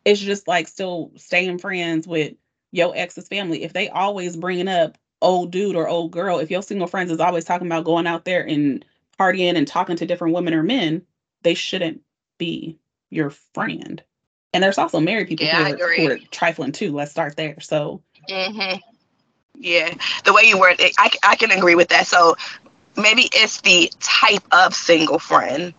[0.05, 2.35] it's just like still staying friends with
[2.73, 3.63] your ex's family.
[3.63, 7.21] If they always bringing up old dude or old girl, if your single friends is
[7.21, 8.85] always talking about going out there and
[9.19, 11.03] partying and talking to different women or men,
[11.43, 12.03] they shouldn't
[12.39, 12.79] be
[13.11, 14.03] your friend.
[14.53, 16.93] And there's also married people Yeah, who, are, who are trifling too.
[16.93, 17.61] Let's start there.
[17.61, 18.75] So hmm
[19.59, 19.93] Yeah,
[20.25, 22.07] the way you word it, I, I can agree with that.
[22.07, 22.37] So
[22.97, 25.75] maybe it's the type of single friend.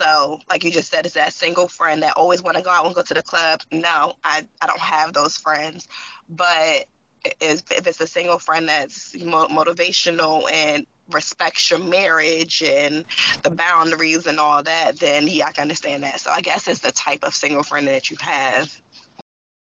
[0.00, 2.86] So, like you just said, it's that single friend that always want to go out
[2.86, 3.62] and go to the club.
[3.72, 5.88] No, I, I don't have those friends.
[6.28, 6.88] But
[7.24, 13.06] if, if it's a single friend that's mo- motivational and respects your marriage and
[13.42, 16.20] the boundaries and all that, then yeah, I can understand that.
[16.20, 18.80] So I guess it's the type of single friend that you have.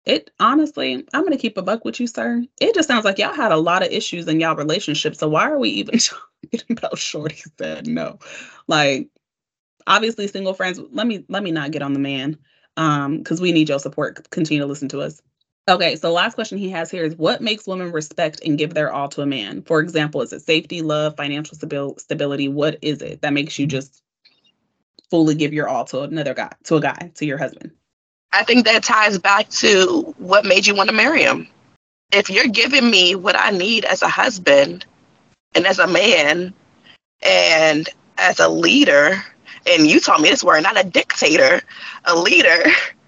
[0.05, 2.43] it honestly, I'm gonna keep a buck with you, sir.
[2.59, 5.15] It just sounds like y'all had a lot of issues in y'all relationship.
[5.15, 8.19] So why are we even talking about Shorty said no?
[8.67, 9.09] Like
[9.87, 12.37] obviously single friends, let me let me not get on the man.
[12.77, 14.29] Um, because we need your support.
[14.29, 15.21] Continue to listen to us.
[15.67, 18.91] Okay, so last question he has here is what makes women respect and give their
[18.91, 19.61] all to a man?
[19.61, 22.47] For example, is it safety, love, financial stabil- stability?
[22.47, 24.01] What is it that makes you just
[25.11, 27.71] fully give your all to another guy, to a guy, to your husband?
[28.33, 31.47] I think that ties back to what made you want to marry him.
[32.11, 34.85] If you're giving me what I need as a husband
[35.53, 36.53] and as a man
[37.21, 39.23] and as a leader,
[39.67, 41.61] and you taught me this word, not a dictator,
[42.05, 42.63] a leader.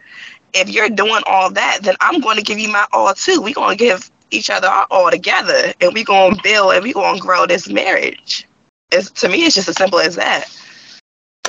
[0.53, 3.41] If you're doing all that, then I'm going to give you my all too.
[3.41, 6.83] We're going to give each other our all together and we're going to build and
[6.83, 8.47] we're going to grow this marriage.
[8.91, 10.45] It's, to me, it's just as simple as that.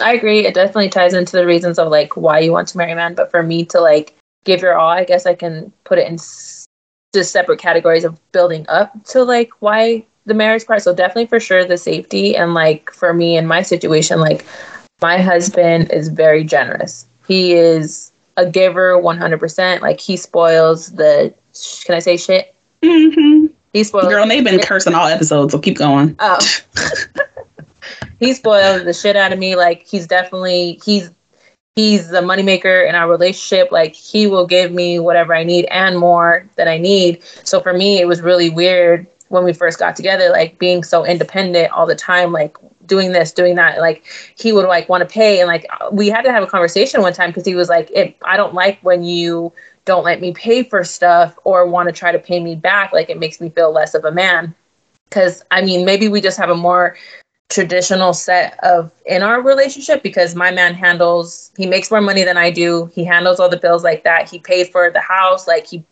[0.00, 0.46] I agree.
[0.46, 3.14] It definitely ties into the reasons of like why you want to marry a man.
[3.14, 6.14] But for me to like give your all, I guess I can put it in
[6.14, 6.66] s-
[7.14, 10.82] just separate categories of building up to like why the marriage part.
[10.82, 14.44] So definitely for sure the safety and like for me in my situation, like
[15.00, 17.06] my husband is very generous.
[17.28, 19.80] He is a giver 100%.
[19.80, 21.34] Like he spoils the,
[21.84, 22.54] can I say shit?
[22.82, 23.46] Mm-hmm.
[23.72, 24.08] He spoils.
[24.08, 26.14] Girl, they've been cursing all episodes, so keep going.
[26.20, 26.38] Oh.
[28.20, 29.56] he spoiled the shit out of me.
[29.56, 31.10] Like he's definitely he's
[31.74, 33.72] he's the moneymaker in our relationship.
[33.72, 37.22] Like he will give me whatever I need and more than I need.
[37.42, 41.04] So for me it was really weird when we first got together, like being so
[41.04, 43.78] independent all the time, like doing this, doing that.
[43.80, 44.04] Like
[44.36, 47.12] he would like want to pay and like we had to have a conversation one
[47.12, 49.52] time because he was like, it, I don't like when you
[49.84, 52.92] don't let me pay for stuff or want to try to pay me back.
[52.92, 54.54] Like it makes me feel less of a man
[55.08, 56.96] because I mean, maybe we just have a more
[57.50, 62.36] traditional set of in our relationship because my man handles he makes more money than
[62.36, 62.90] I do.
[62.94, 64.28] He handles all the bills like that.
[64.28, 65.84] He paid for the house, like he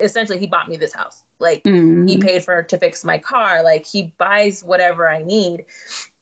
[0.00, 1.24] essentially he bought me this house.
[1.38, 2.06] Like Mm-hmm.
[2.06, 3.62] he paid for to fix my car.
[3.62, 5.66] Like he buys whatever I need.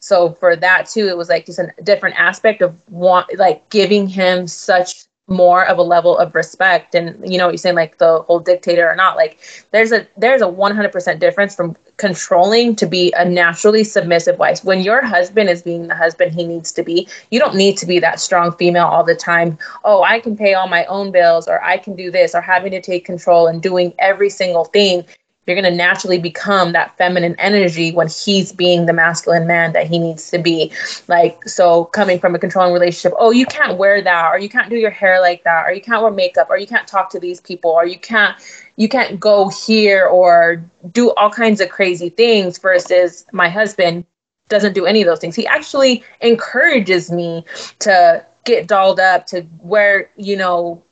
[0.07, 4.07] So for that too, it was like just a different aspect of want like giving
[4.07, 6.95] him such more of a level of respect.
[6.95, 9.41] And you know what you're saying like the whole dictator or not like
[9.73, 14.63] there's a there's a 100% difference from controlling to be a naturally submissive wife.
[14.63, 17.87] When your husband is being the husband he needs to be you don't need to
[17.87, 19.59] be that strong female all the time.
[19.85, 22.71] Oh i can pay all my own bills or i can do this or having
[22.71, 25.05] to take control and doing every single thing
[25.47, 29.87] you're going to naturally become that feminine energy when he's being the masculine man that
[29.87, 30.73] he needs to be.
[31.09, 34.71] Like so coming from a controlling relationship oh you can't wear that or you can't
[34.71, 37.21] do your hair like that or you can't wear makeup or you can't talk to
[37.21, 38.37] these people or you can't
[38.77, 44.05] you can't go here or do all kinds of crazy things versus my husband
[44.49, 45.35] doesn't do any of those things.
[45.35, 47.45] He actually encourages me
[47.81, 50.83] to get dolled up to wear you know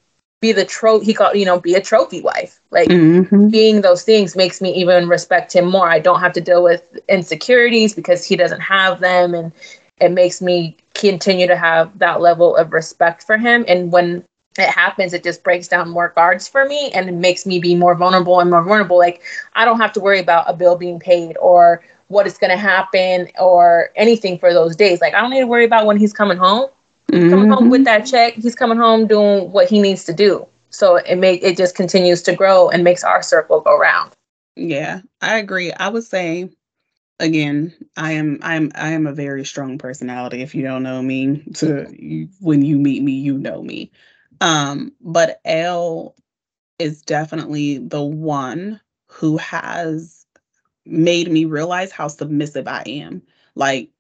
[0.45, 2.61] be the trophy he called you know be a trophy wife.
[2.71, 3.49] Like Mm-hmm.
[3.51, 5.89] being those things makes me even respect him more.
[5.89, 9.53] I don't have to deal with insecurities because he doesn't have them and
[10.01, 13.65] it makes me continue to have that level of respect for him.
[13.69, 14.25] And when
[14.59, 17.75] it happens it just breaks down more guards for me and it makes me be
[17.75, 18.99] more vulnerable and more vulnerable.
[18.99, 19.23] Like
[19.55, 22.57] I don't have to worry about a bill being paid or what is going to
[22.57, 25.01] happen or anything for those days.
[25.01, 26.69] Like I don't need to worry about when he's coming home
[27.11, 30.97] coming home with that check he's coming home doing what he needs to do so
[30.97, 34.11] it make it just continues to grow and makes our circle go round
[34.57, 35.73] Yeah, I agree.
[35.73, 36.51] I would say
[37.19, 40.43] again, I am I am I am a very strong personality.
[40.43, 43.91] If you don't know me, to you, when you meet me, you know me.
[44.41, 46.15] Um, but L
[46.79, 50.27] is definitely the one who has
[50.87, 53.23] made me realize how submissive I am.
[53.55, 53.91] Like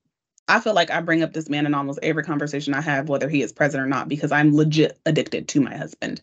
[0.49, 3.29] I feel like I bring up this man in almost every conversation I have, whether
[3.29, 6.21] he is present or not, because I'm legit addicted to my husband.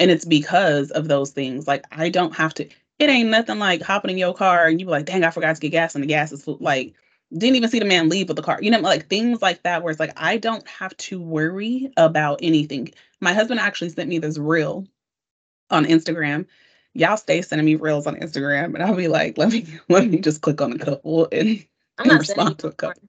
[0.00, 1.66] And it's because of those things.
[1.66, 4.86] Like, I don't have to, it ain't nothing like hopping in your car and you
[4.86, 6.56] be like, dang, I forgot to get gas and the gas is full.
[6.60, 6.94] Like,
[7.36, 8.58] didn't even see the man leave with the car.
[8.62, 12.38] You know, like things like that, where it's like, I don't have to worry about
[12.42, 12.92] anything.
[13.20, 14.86] My husband actually sent me this reel
[15.70, 16.46] on Instagram.
[16.94, 20.18] Y'all stay sending me reels on Instagram, and I'll be like, let me let me
[20.20, 21.64] just click on a couple and,
[21.98, 23.07] and respond to a couple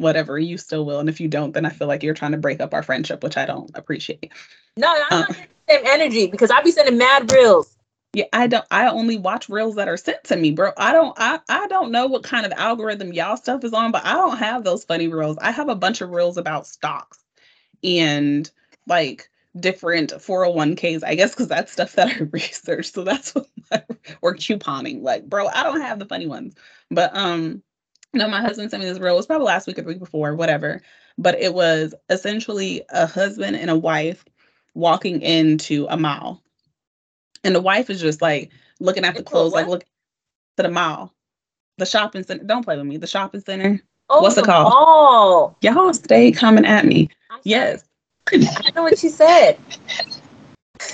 [0.00, 0.98] whatever, you still will.
[0.98, 3.22] And if you don't, then I feel like you're trying to break up our friendship,
[3.22, 4.32] which I don't appreciate.
[4.76, 5.36] No, I'm um, not
[5.68, 7.76] same energy because I be sending mad reels.
[8.12, 10.72] Yeah, I don't I only watch reels that are sent to me, bro.
[10.76, 14.04] I don't I I don't know what kind of algorithm y'all stuff is on, but
[14.04, 15.38] I don't have those funny reels.
[15.40, 17.18] I have a bunch of reels about stocks
[17.84, 18.50] and
[18.88, 22.90] like different 401ks, I guess, because that's stuff that I research.
[22.90, 23.84] So that's what my,
[24.22, 25.02] or couponing.
[25.02, 26.54] Like, bro, I don't have the funny ones.
[26.90, 27.62] But um
[28.12, 29.14] no, my husband sent me this reel.
[29.14, 30.80] It was probably last week or the week before, whatever.
[31.18, 34.24] But it was essentially a husband and a wife
[34.74, 36.42] walking into a mall.
[37.44, 39.84] And the wife is just like looking at the clothes, like look
[40.56, 41.14] to the mall,
[41.78, 42.44] the shopping center.
[42.44, 42.96] Don't play with me.
[42.96, 43.80] The shopping center.
[44.08, 44.64] Oh, What's it called?
[44.64, 45.56] Mall.
[45.60, 47.08] Y'all stay coming at me.
[47.44, 47.84] Yes.
[48.32, 49.56] I know what she said.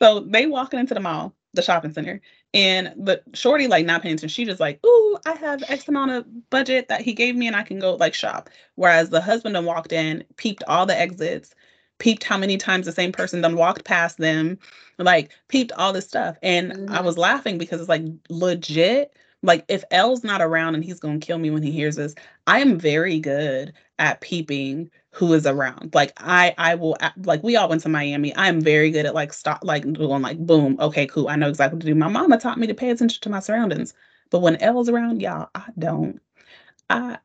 [0.00, 2.20] so they walking into the mall, the shopping center,
[2.52, 4.28] and but Shorty like not paying attention.
[4.28, 7.56] She just like, ooh, I have X amount of budget that he gave me and
[7.56, 8.50] I can go like shop.
[8.74, 11.54] Whereas the husband then walked in, peeped all the exits,
[11.98, 14.58] peeped how many times the same person then walked past them,
[14.98, 16.36] like peeped all this stuff.
[16.42, 16.94] And mm-hmm.
[16.94, 19.12] I was laughing because it's like legit.
[19.42, 22.14] Like if L's not around and he's gonna kill me when he hears this,
[22.46, 25.94] I am very good at peeping who is around.
[25.94, 28.34] Like I I will like we all went to Miami.
[28.34, 31.28] I am very good at like stop like doing like boom, okay, cool.
[31.28, 31.94] I know exactly what to do.
[31.94, 33.94] My mama taught me to pay attention to my surroundings.
[34.30, 36.20] But when L's around, y'all, I don't.
[36.90, 37.18] I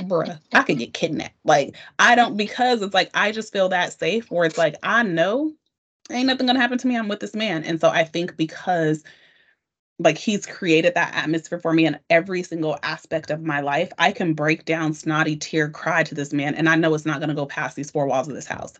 [0.00, 1.36] bruh, I could get kidnapped.
[1.44, 5.02] Like I don't because it's like I just feel that safe where it's like I
[5.02, 5.52] know
[6.10, 6.96] ain't nothing gonna happen to me.
[6.96, 7.64] I'm with this man.
[7.64, 9.04] And so I think because
[10.02, 13.92] like he's created that atmosphere for me in every single aspect of my life.
[13.98, 17.20] I can break down snotty tear cry to this man and I know it's not
[17.20, 18.74] going to go past these four walls of this house.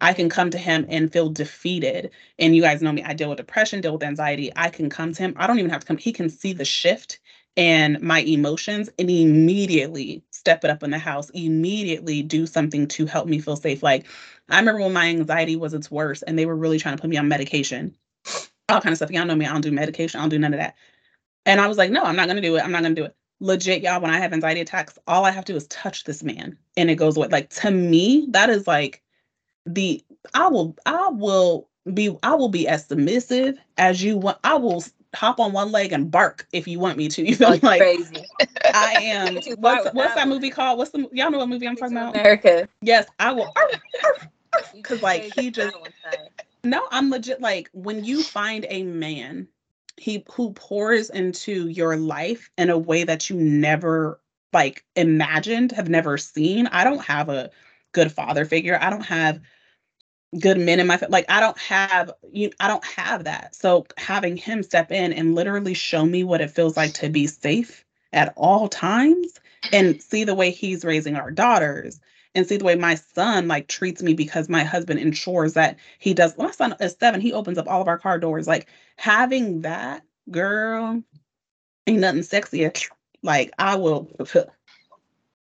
[0.00, 2.10] I can come to him and feel defeated.
[2.38, 4.52] And you guys know me, I deal with depression, deal with anxiety.
[4.54, 5.34] I can come to him.
[5.36, 5.96] I don't even have to come.
[5.96, 7.18] He can see the shift
[7.56, 13.06] in my emotions and immediately step it up in the house, immediately do something to
[13.06, 13.82] help me feel safe.
[13.82, 14.06] Like
[14.50, 17.08] I remember when my anxiety was its worst and they were really trying to put
[17.10, 17.96] me on medication
[18.68, 19.10] all kind of stuff.
[19.10, 19.46] Y'all know me.
[19.46, 20.18] I don't do medication.
[20.18, 20.74] I don't do none of that.
[21.44, 22.62] And I was like, no, I'm not gonna do it.
[22.62, 23.16] I'm not gonna do it.
[23.40, 24.00] Legit, y'all.
[24.00, 26.90] When I have anxiety attacks, all I have to do is touch this man, and
[26.90, 27.28] it goes away.
[27.28, 29.02] Like to me, that is like
[29.66, 30.02] the
[30.34, 34.38] I will I will be I will be as submissive as you want.
[34.42, 34.82] I will
[35.14, 37.22] hop on one leg and bark if you want me to.
[37.26, 38.24] You feel like, like crazy.
[38.74, 39.36] I am.
[39.58, 40.78] what's, what's that movie called?
[40.78, 42.14] What's the y'all know what movie I'm talking about?
[42.14, 42.68] America.
[42.82, 43.52] Yes, I will.
[44.74, 45.76] Because like he just
[46.66, 49.48] no, I'm legit like when you find a man
[49.96, 54.20] he who pours into your life in a way that you never
[54.52, 56.66] like imagined, have never seen.
[56.66, 57.50] I don't have a
[57.92, 58.78] good father figure.
[58.80, 59.40] I don't have
[60.38, 63.54] good men in my like I don't have you I don't have that.
[63.54, 67.26] So having him step in and literally show me what it feels like to be
[67.26, 69.40] safe at all times
[69.72, 72.00] and see the way he's raising our daughters
[72.36, 76.12] and see the way my son like treats me because my husband ensures that he
[76.12, 76.36] does.
[76.36, 77.20] My son is seven.
[77.20, 78.46] He opens up all of our car doors.
[78.46, 81.02] Like having that girl
[81.86, 82.88] ain't nothing sexier.
[83.22, 84.08] Like I will.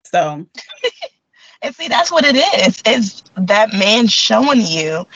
[0.08, 0.46] So.
[1.64, 2.82] and see, that's what it is.
[2.86, 5.08] Is that man showing you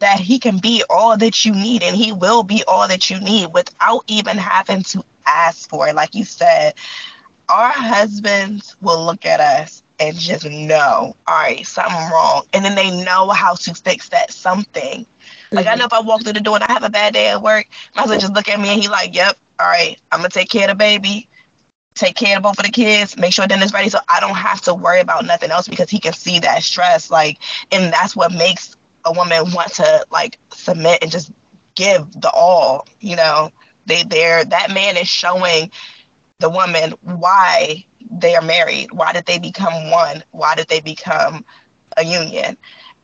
[0.00, 3.20] that he can be all that you need and he will be all that you
[3.20, 5.94] need without even having to ask for it.
[5.94, 6.74] Like you said,
[7.48, 12.46] our husbands will look at us and just know, all right, something wrong.
[12.52, 15.06] And then they know how to fix that something.
[15.50, 15.72] Like mm-hmm.
[15.72, 17.42] I know if I walk through the door and I have a bad day at
[17.42, 20.28] work, my husband just look at me and he like, Yep, all right, I'm gonna
[20.28, 21.28] take care of the baby,
[21.94, 24.60] take care of both of the kids, make sure dinner's ready so I don't have
[24.62, 27.10] to worry about nothing else because he can see that stress.
[27.10, 27.38] Like
[27.72, 31.32] and that's what makes a woman want to like submit and just
[31.74, 33.50] give the all, you know.
[33.86, 35.70] They they're that man is showing
[36.40, 38.92] the woman why they are married.
[38.92, 40.22] Why did they become one?
[40.30, 41.44] Why did they become
[41.96, 42.56] a union?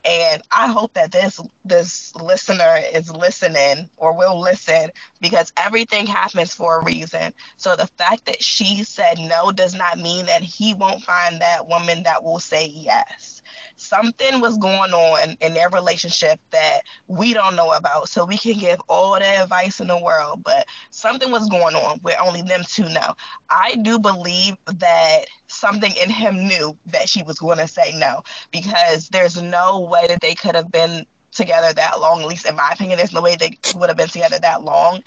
[0.05, 6.55] And I hope that this this listener is listening or will listen because everything happens
[6.55, 7.35] for a reason.
[7.57, 11.67] So the fact that she said no does not mean that he won't find that
[11.69, 13.34] woman that will say yes.
[13.77, 18.09] Something was going on in their relationship that we don't know about.
[18.09, 22.01] So we can give all the advice in the world, but something was going on
[22.01, 23.15] where only them two know.
[23.51, 28.23] I do believe that something in him knew that she was going to say no
[28.51, 32.21] because there's no way that they could have been together that long.
[32.23, 35.03] At least in my opinion, there's no way they would have been together that long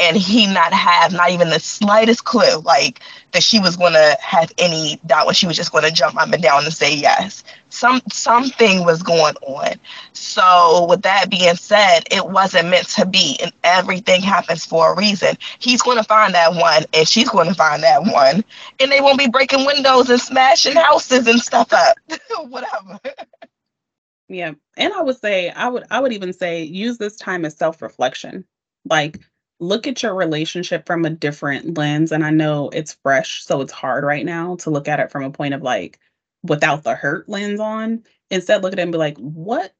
[0.00, 3.00] and he not have not even the slightest clue like
[3.32, 6.16] that she was going to have any doubt when she was just going to jump
[6.20, 7.44] up and down and say yes.
[7.70, 9.74] Some something was going on.
[10.12, 14.96] So with that being said it wasn't meant to be and everything happens for a
[14.96, 15.36] reason.
[15.58, 18.44] He's going to find that one and she's going to find that one
[18.80, 21.96] and they won't be breaking windows and smashing houses and stuff up.
[22.48, 23.00] Whatever.
[24.28, 27.56] Yeah and i would say i would i would even say use this time as
[27.56, 28.44] self-reflection.
[28.84, 29.18] Like
[29.60, 32.12] look at your relationship from a different lens.
[32.12, 35.24] And I know it's fresh, so it's hard right now to look at it from
[35.24, 35.98] a point of like
[36.42, 38.04] without the hurt lens on.
[38.30, 39.74] Instead, look at it and be like, what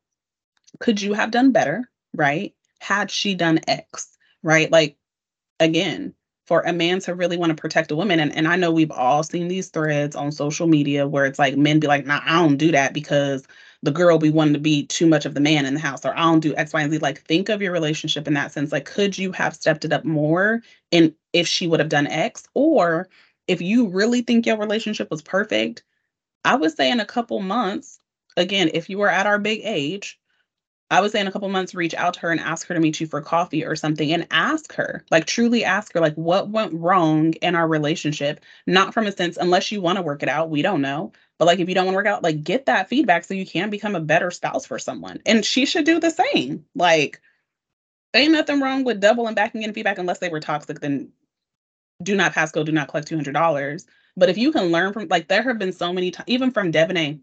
[0.80, 1.88] could you have done better?
[2.14, 2.54] Right?
[2.80, 4.70] Had she done X, right?
[4.70, 4.96] Like,
[5.60, 6.14] again,
[6.46, 8.90] for a man to really want to protect a woman, and, and I know we've
[8.90, 12.36] all seen these threads on social media where it's like men be like, nah, I
[12.36, 13.46] don't do that because
[13.82, 16.16] the girl be wanting to be too much of the man in the house or
[16.16, 16.98] I don't do X, Y, and Z.
[16.98, 18.72] Like think of your relationship in that sense.
[18.72, 22.48] Like, could you have stepped it up more and if she would have done X?
[22.54, 23.08] Or
[23.46, 25.84] if you really think your relationship was perfect,
[26.44, 28.00] I would say in a couple months,
[28.36, 30.18] again, if you were at our big age,
[30.90, 32.80] I would say in a couple months, reach out to her and ask her to
[32.80, 36.48] meet you for coffee or something and ask her, like truly ask her, like what
[36.48, 38.40] went wrong in our relationship?
[38.66, 41.12] Not from a sense, unless you want to work it out, we don't know.
[41.38, 43.46] But like if you don't want to work out, like get that feedback so you
[43.46, 45.20] can become a better spouse for someone.
[45.24, 46.64] And she should do the same.
[46.74, 47.20] Like
[48.14, 51.10] ain't nothing wrong with double and backing in feedback unless they were toxic, then
[52.02, 53.86] do not pass go, do not collect $200.
[54.16, 56.70] But if you can learn from, like, there have been so many times, even from
[56.70, 57.16] Debonair,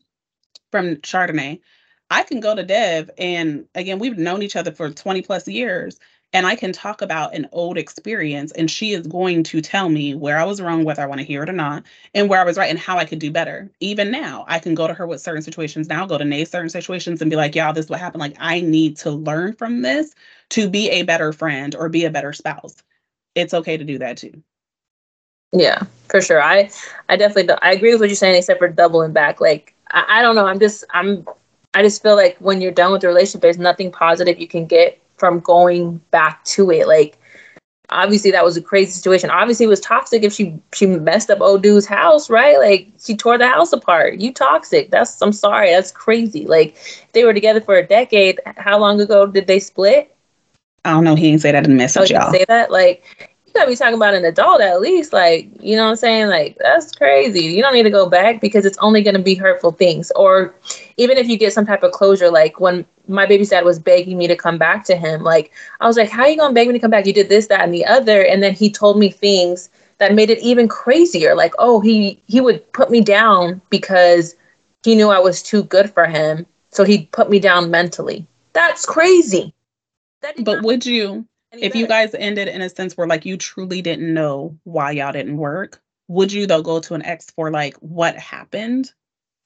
[0.71, 1.59] from Chardonnay,
[2.09, 5.99] I can go to Dev and again, we've known each other for 20 plus years
[6.33, 10.15] and I can talk about an old experience and she is going to tell me
[10.15, 12.43] where I was wrong, whether I want to hear it or not, and where I
[12.43, 13.69] was right and how I could do better.
[13.79, 16.69] Even now, I can go to her with certain situations now, go to Nay certain
[16.69, 18.19] situations and be like, yeah, this is what happened.
[18.19, 20.13] Like I need to learn from this
[20.49, 22.83] to be a better friend or be a better spouse.
[23.35, 24.43] It's okay to do that too.
[25.51, 26.41] Yeah, for sure.
[26.41, 26.69] I
[27.07, 29.39] I definitely I agree with what you're saying, except for doubling back.
[29.39, 30.47] Like I, I don't know.
[30.47, 31.25] I'm just I'm
[31.73, 34.65] I just feel like when you're done with the relationship, there's nothing positive you can
[34.65, 36.87] get from going back to it.
[36.87, 37.17] Like,
[37.89, 39.29] obviously that was a crazy situation.
[39.29, 42.57] Obviously it was toxic if she she messed up old dude's house, right?
[42.57, 44.19] Like she tore the house apart.
[44.19, 44.91] You toxic.
[44.91, 45.71] That's I'm sorry.
[45.71, 46.45] That's crazy.
[46.45, 46.77] Like
[47.13, 48.39] they were together for a decade.
[48.57, 50.15] How long ago did they split?
[50.83, 51.15] I don't know.
[51.15, 52.31] He didn't say that in the message, oh, y'all.
[52.31, 53.03] Say that like
[53.45, 55.13] you gotta be talking about an adult at least.
[55.13, 56.27] Like, you know what I'm saying?
[56.27, 57.41] Like, that's crazy.
[57.41, 60.11] You don't need to go back because it's only gonna be hurtful things.
[60.15, 60.53] Or
[60.97, 64.17] even if you get some type of closure, like when my baby dad was begging
[64.17, 66.67] me to come back to him, like I was like, How are you gonna beg
[66.67, 67.05] me to come back?
[67.05, 70.29] You did this, that, and the other, and then he told me things that made
[70.29, 71.35] it even crazier.
[71.35, 74.35] Like, oh, he he would put me down because
[74.83, 76.45] he knew I was too good for him.
[76.71, 78.27] So he'd put me down mentally.
[78.53, 79.53] That's crazy.
[80.21, 83.81] That but would you if you guys ended in a sense where like you truly
[83.81, 87.75] didn't know why y'all didn't work, would you though go to an ex for like
[87.77, 88.91] what happened?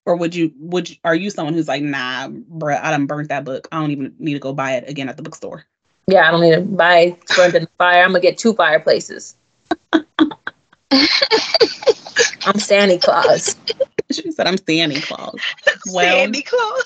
[0.06, 3.30] Or would you would you, are you someone who's like, nah, bruh, I done burnt
[3.30, 3.68] that book.
[3.72, 5.66] I don't even need to go buy it again at the bookstore.
[6.08, 8.04] Yeah, I don't need to buy burnt in the fire.
[8.04, 9.36] I'm gonna get two fireplaces.
[12.46, 13.56] I'm Santa Claus.
[14.12, 15.40] She said I'm Santa Claus.
[15.94, 16.84] Well, Santa Claus.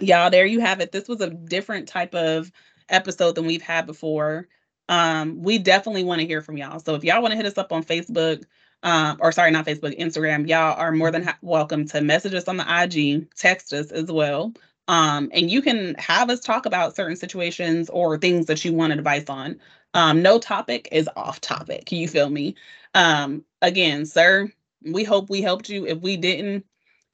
[0.00, 0.90] y'all, there you have it.
[0.90, 2.50] This was a different type of
[2.88, 4.48] episode than we've had before.
[4.90, 6.80] Um, we definitely want to hear from y'all.
[6.80, 8.44] So if y'all want to hit us up on Facebook,
[8.82, 12.48] um, or sorry, not Facebook, Instagram, y'all are more than ha- welcome to message us
[12.48, 14.52] on the IG, text us as well.
[14.88, 18.92] Um, and you can have us talk about certain situations or things that you want
[18.92, 19.60] advice on.
[19.94, 21.92] Um, no topic is off topic.
[21.92, 22.56] You feel me?
[22.94, 24.50] Um, again, sir,
[24.84, 25.86] we hope we helped you.
[25.86, 26.66] If we didn't,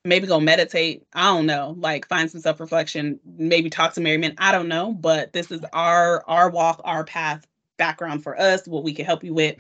[0.06, 1.06] maybe go meditate.
[1.12, 4.34] I don't know, like find some self reflection, maybe talk to Mary Men.
[4.38, 7.46] I don't know, but this is our our walk, our path,
[7.76, 9.56] background for us, what we can help you with.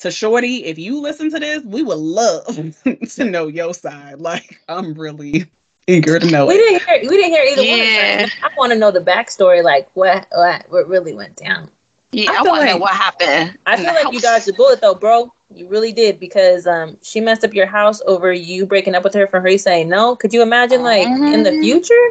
[0.00, 2.46] To Shorty, if you listen to this, we would love
[3.10, 4.20] to know your side.
[4.20, 5.50] Like I'm really
[5.86, 6.46] eager to know.
[6.46, 6.58] We it.
[6.58, 8.20] didn't hear we didn't hear either yeah.
[8.20, 8.30] one.
[8.42, 11.70] I want to know the backstory, like what what, what really went down.
[12.12, 13.58] Yeah, I, I want to like, know what happened.
[13.66, 14.12] I feel like house.
[14.12, 15.34] you dodged the bullet though, bro.
[15.52, 19.14] You really did because um she messed up your house over you breaking up with
[19.14, 20.14] her for her saying no.
[20.14, 21.34] Could you imagine like mm-hmm.
[21.34, 21.62] in the mm-hmm.
[21.62, 22.10] future?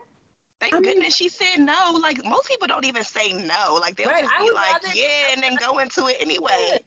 [0.60, 1.98] Thank I goodness mean, she said no.
[2.02, 3.78] Like most people don't even say no.
[3.80, 6.80] Like they'll right, just be like, rather, yeah, and then go into it anyway.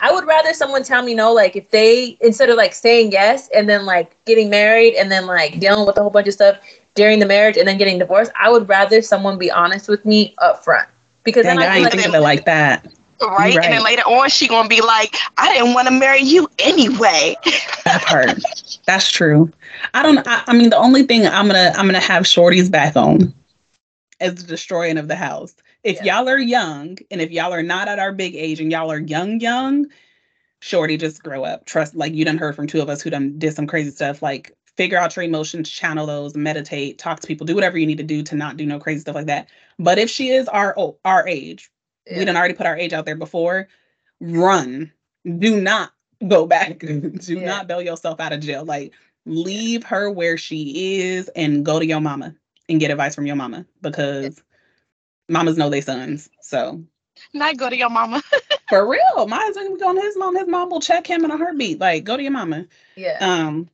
[0.00, 3.48] I would rather someone tell me no, like if they instead of like saying yes
[3.54, 6.58] and then like getting married and then like dealing with a whole bunch of stuff,
[6.94, 8.32] during the marriage and then getting divorced.
[8.38, 10.88] I would rather someone be honest with me up front
[11.24, 12.86] because Dang, then I I ain't like of it like that.
[13.20, 13.56] Right?
[13.56, 13.64] Right.
[13.64, 17.36] And then later on, she gonna be like, "I didn't want to marry you anyway."
[17.84, 18.38] That part.
[18.86, 19.52] That's true.
[19.92, 20.26] I don't.
[20.26, 23.34] I, I mean, the only thing I'm gonna I'm gonna have Shorty's back on
[24.20, 25.54] as the destroying of the house.
[25.82, 26.18] If Yeah.
[26.18, 28.98] y'all are young, and if y'all are not at our big age, and y'all are
[29.00, 29.86] young, young,
[30.60, 31.66] Shorty, just grow up.
[31.66, 31.94] Trust.
[31.94, 34.22] Like you done heard from two of us who done did some crazy stuff.
[34.22, 37.98] Like figure out your emotions, channel those, meditate, talk to people, do whatever you need
[37.98, 39.48] to do to not do no crazy stuff like that.
[39.78, 41.70] But if she is our our age,
[42.10, 42.24] we Yeah.
[42.24, 43.68] done already put our age out there before.
[44.20, 44.92] Run.
[45.38, 45.92] Do not
[46.26, 46.78] go back.
[46.78, 47.44] Do Yeah.
[47.46, 48.64] not bail yourself out of jail.
[48.64, 48.92] Like
[49.26, 52.34] leave her where she is and go to your mama
[52.68, 54.42] and get advice from your mama because
[55.28, 56.28] mamas know they sons.
[56.42, 56.84] So
[57.32, 58.22] Not go to your mama.
[58.68, 60.36] for real, my husband will go to his mom.
[60.36, 61.78] His mom will check him in a heartbeat.
[61.80, 62.66] Like go to your mama.
[62.96, 63.16] yeah.
[63.20, 63.68] Um,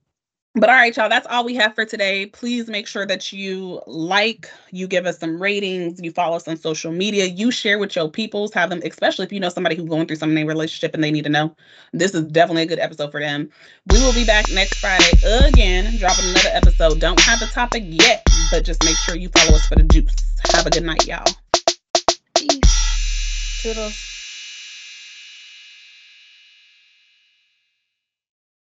[0.54, 2.26] but all right, y'all, that's all we have for today.
[2.26, 6.56] Please make sure that you like, you give us some ratings, you follow us on
[6.56, 9.88] social media, you share with your peoples, have them, especially if you know somebody who's
[9.88, 11.54] going through something in relationship and they need to know.
[11.92, 13.48] This is definitely a good episode for them.
[13.92, 15.10] We will be back next Friday
[15.46, 16.98] again, dropping another episode.
[16.98, 20.14] Don't have a topic yet, but just make sure you follow us for the juice.
[20.52, 21.24] Have a good night, y'all.
[22.34, 23.60] Peace.
[23.62, 24.09] Toodles.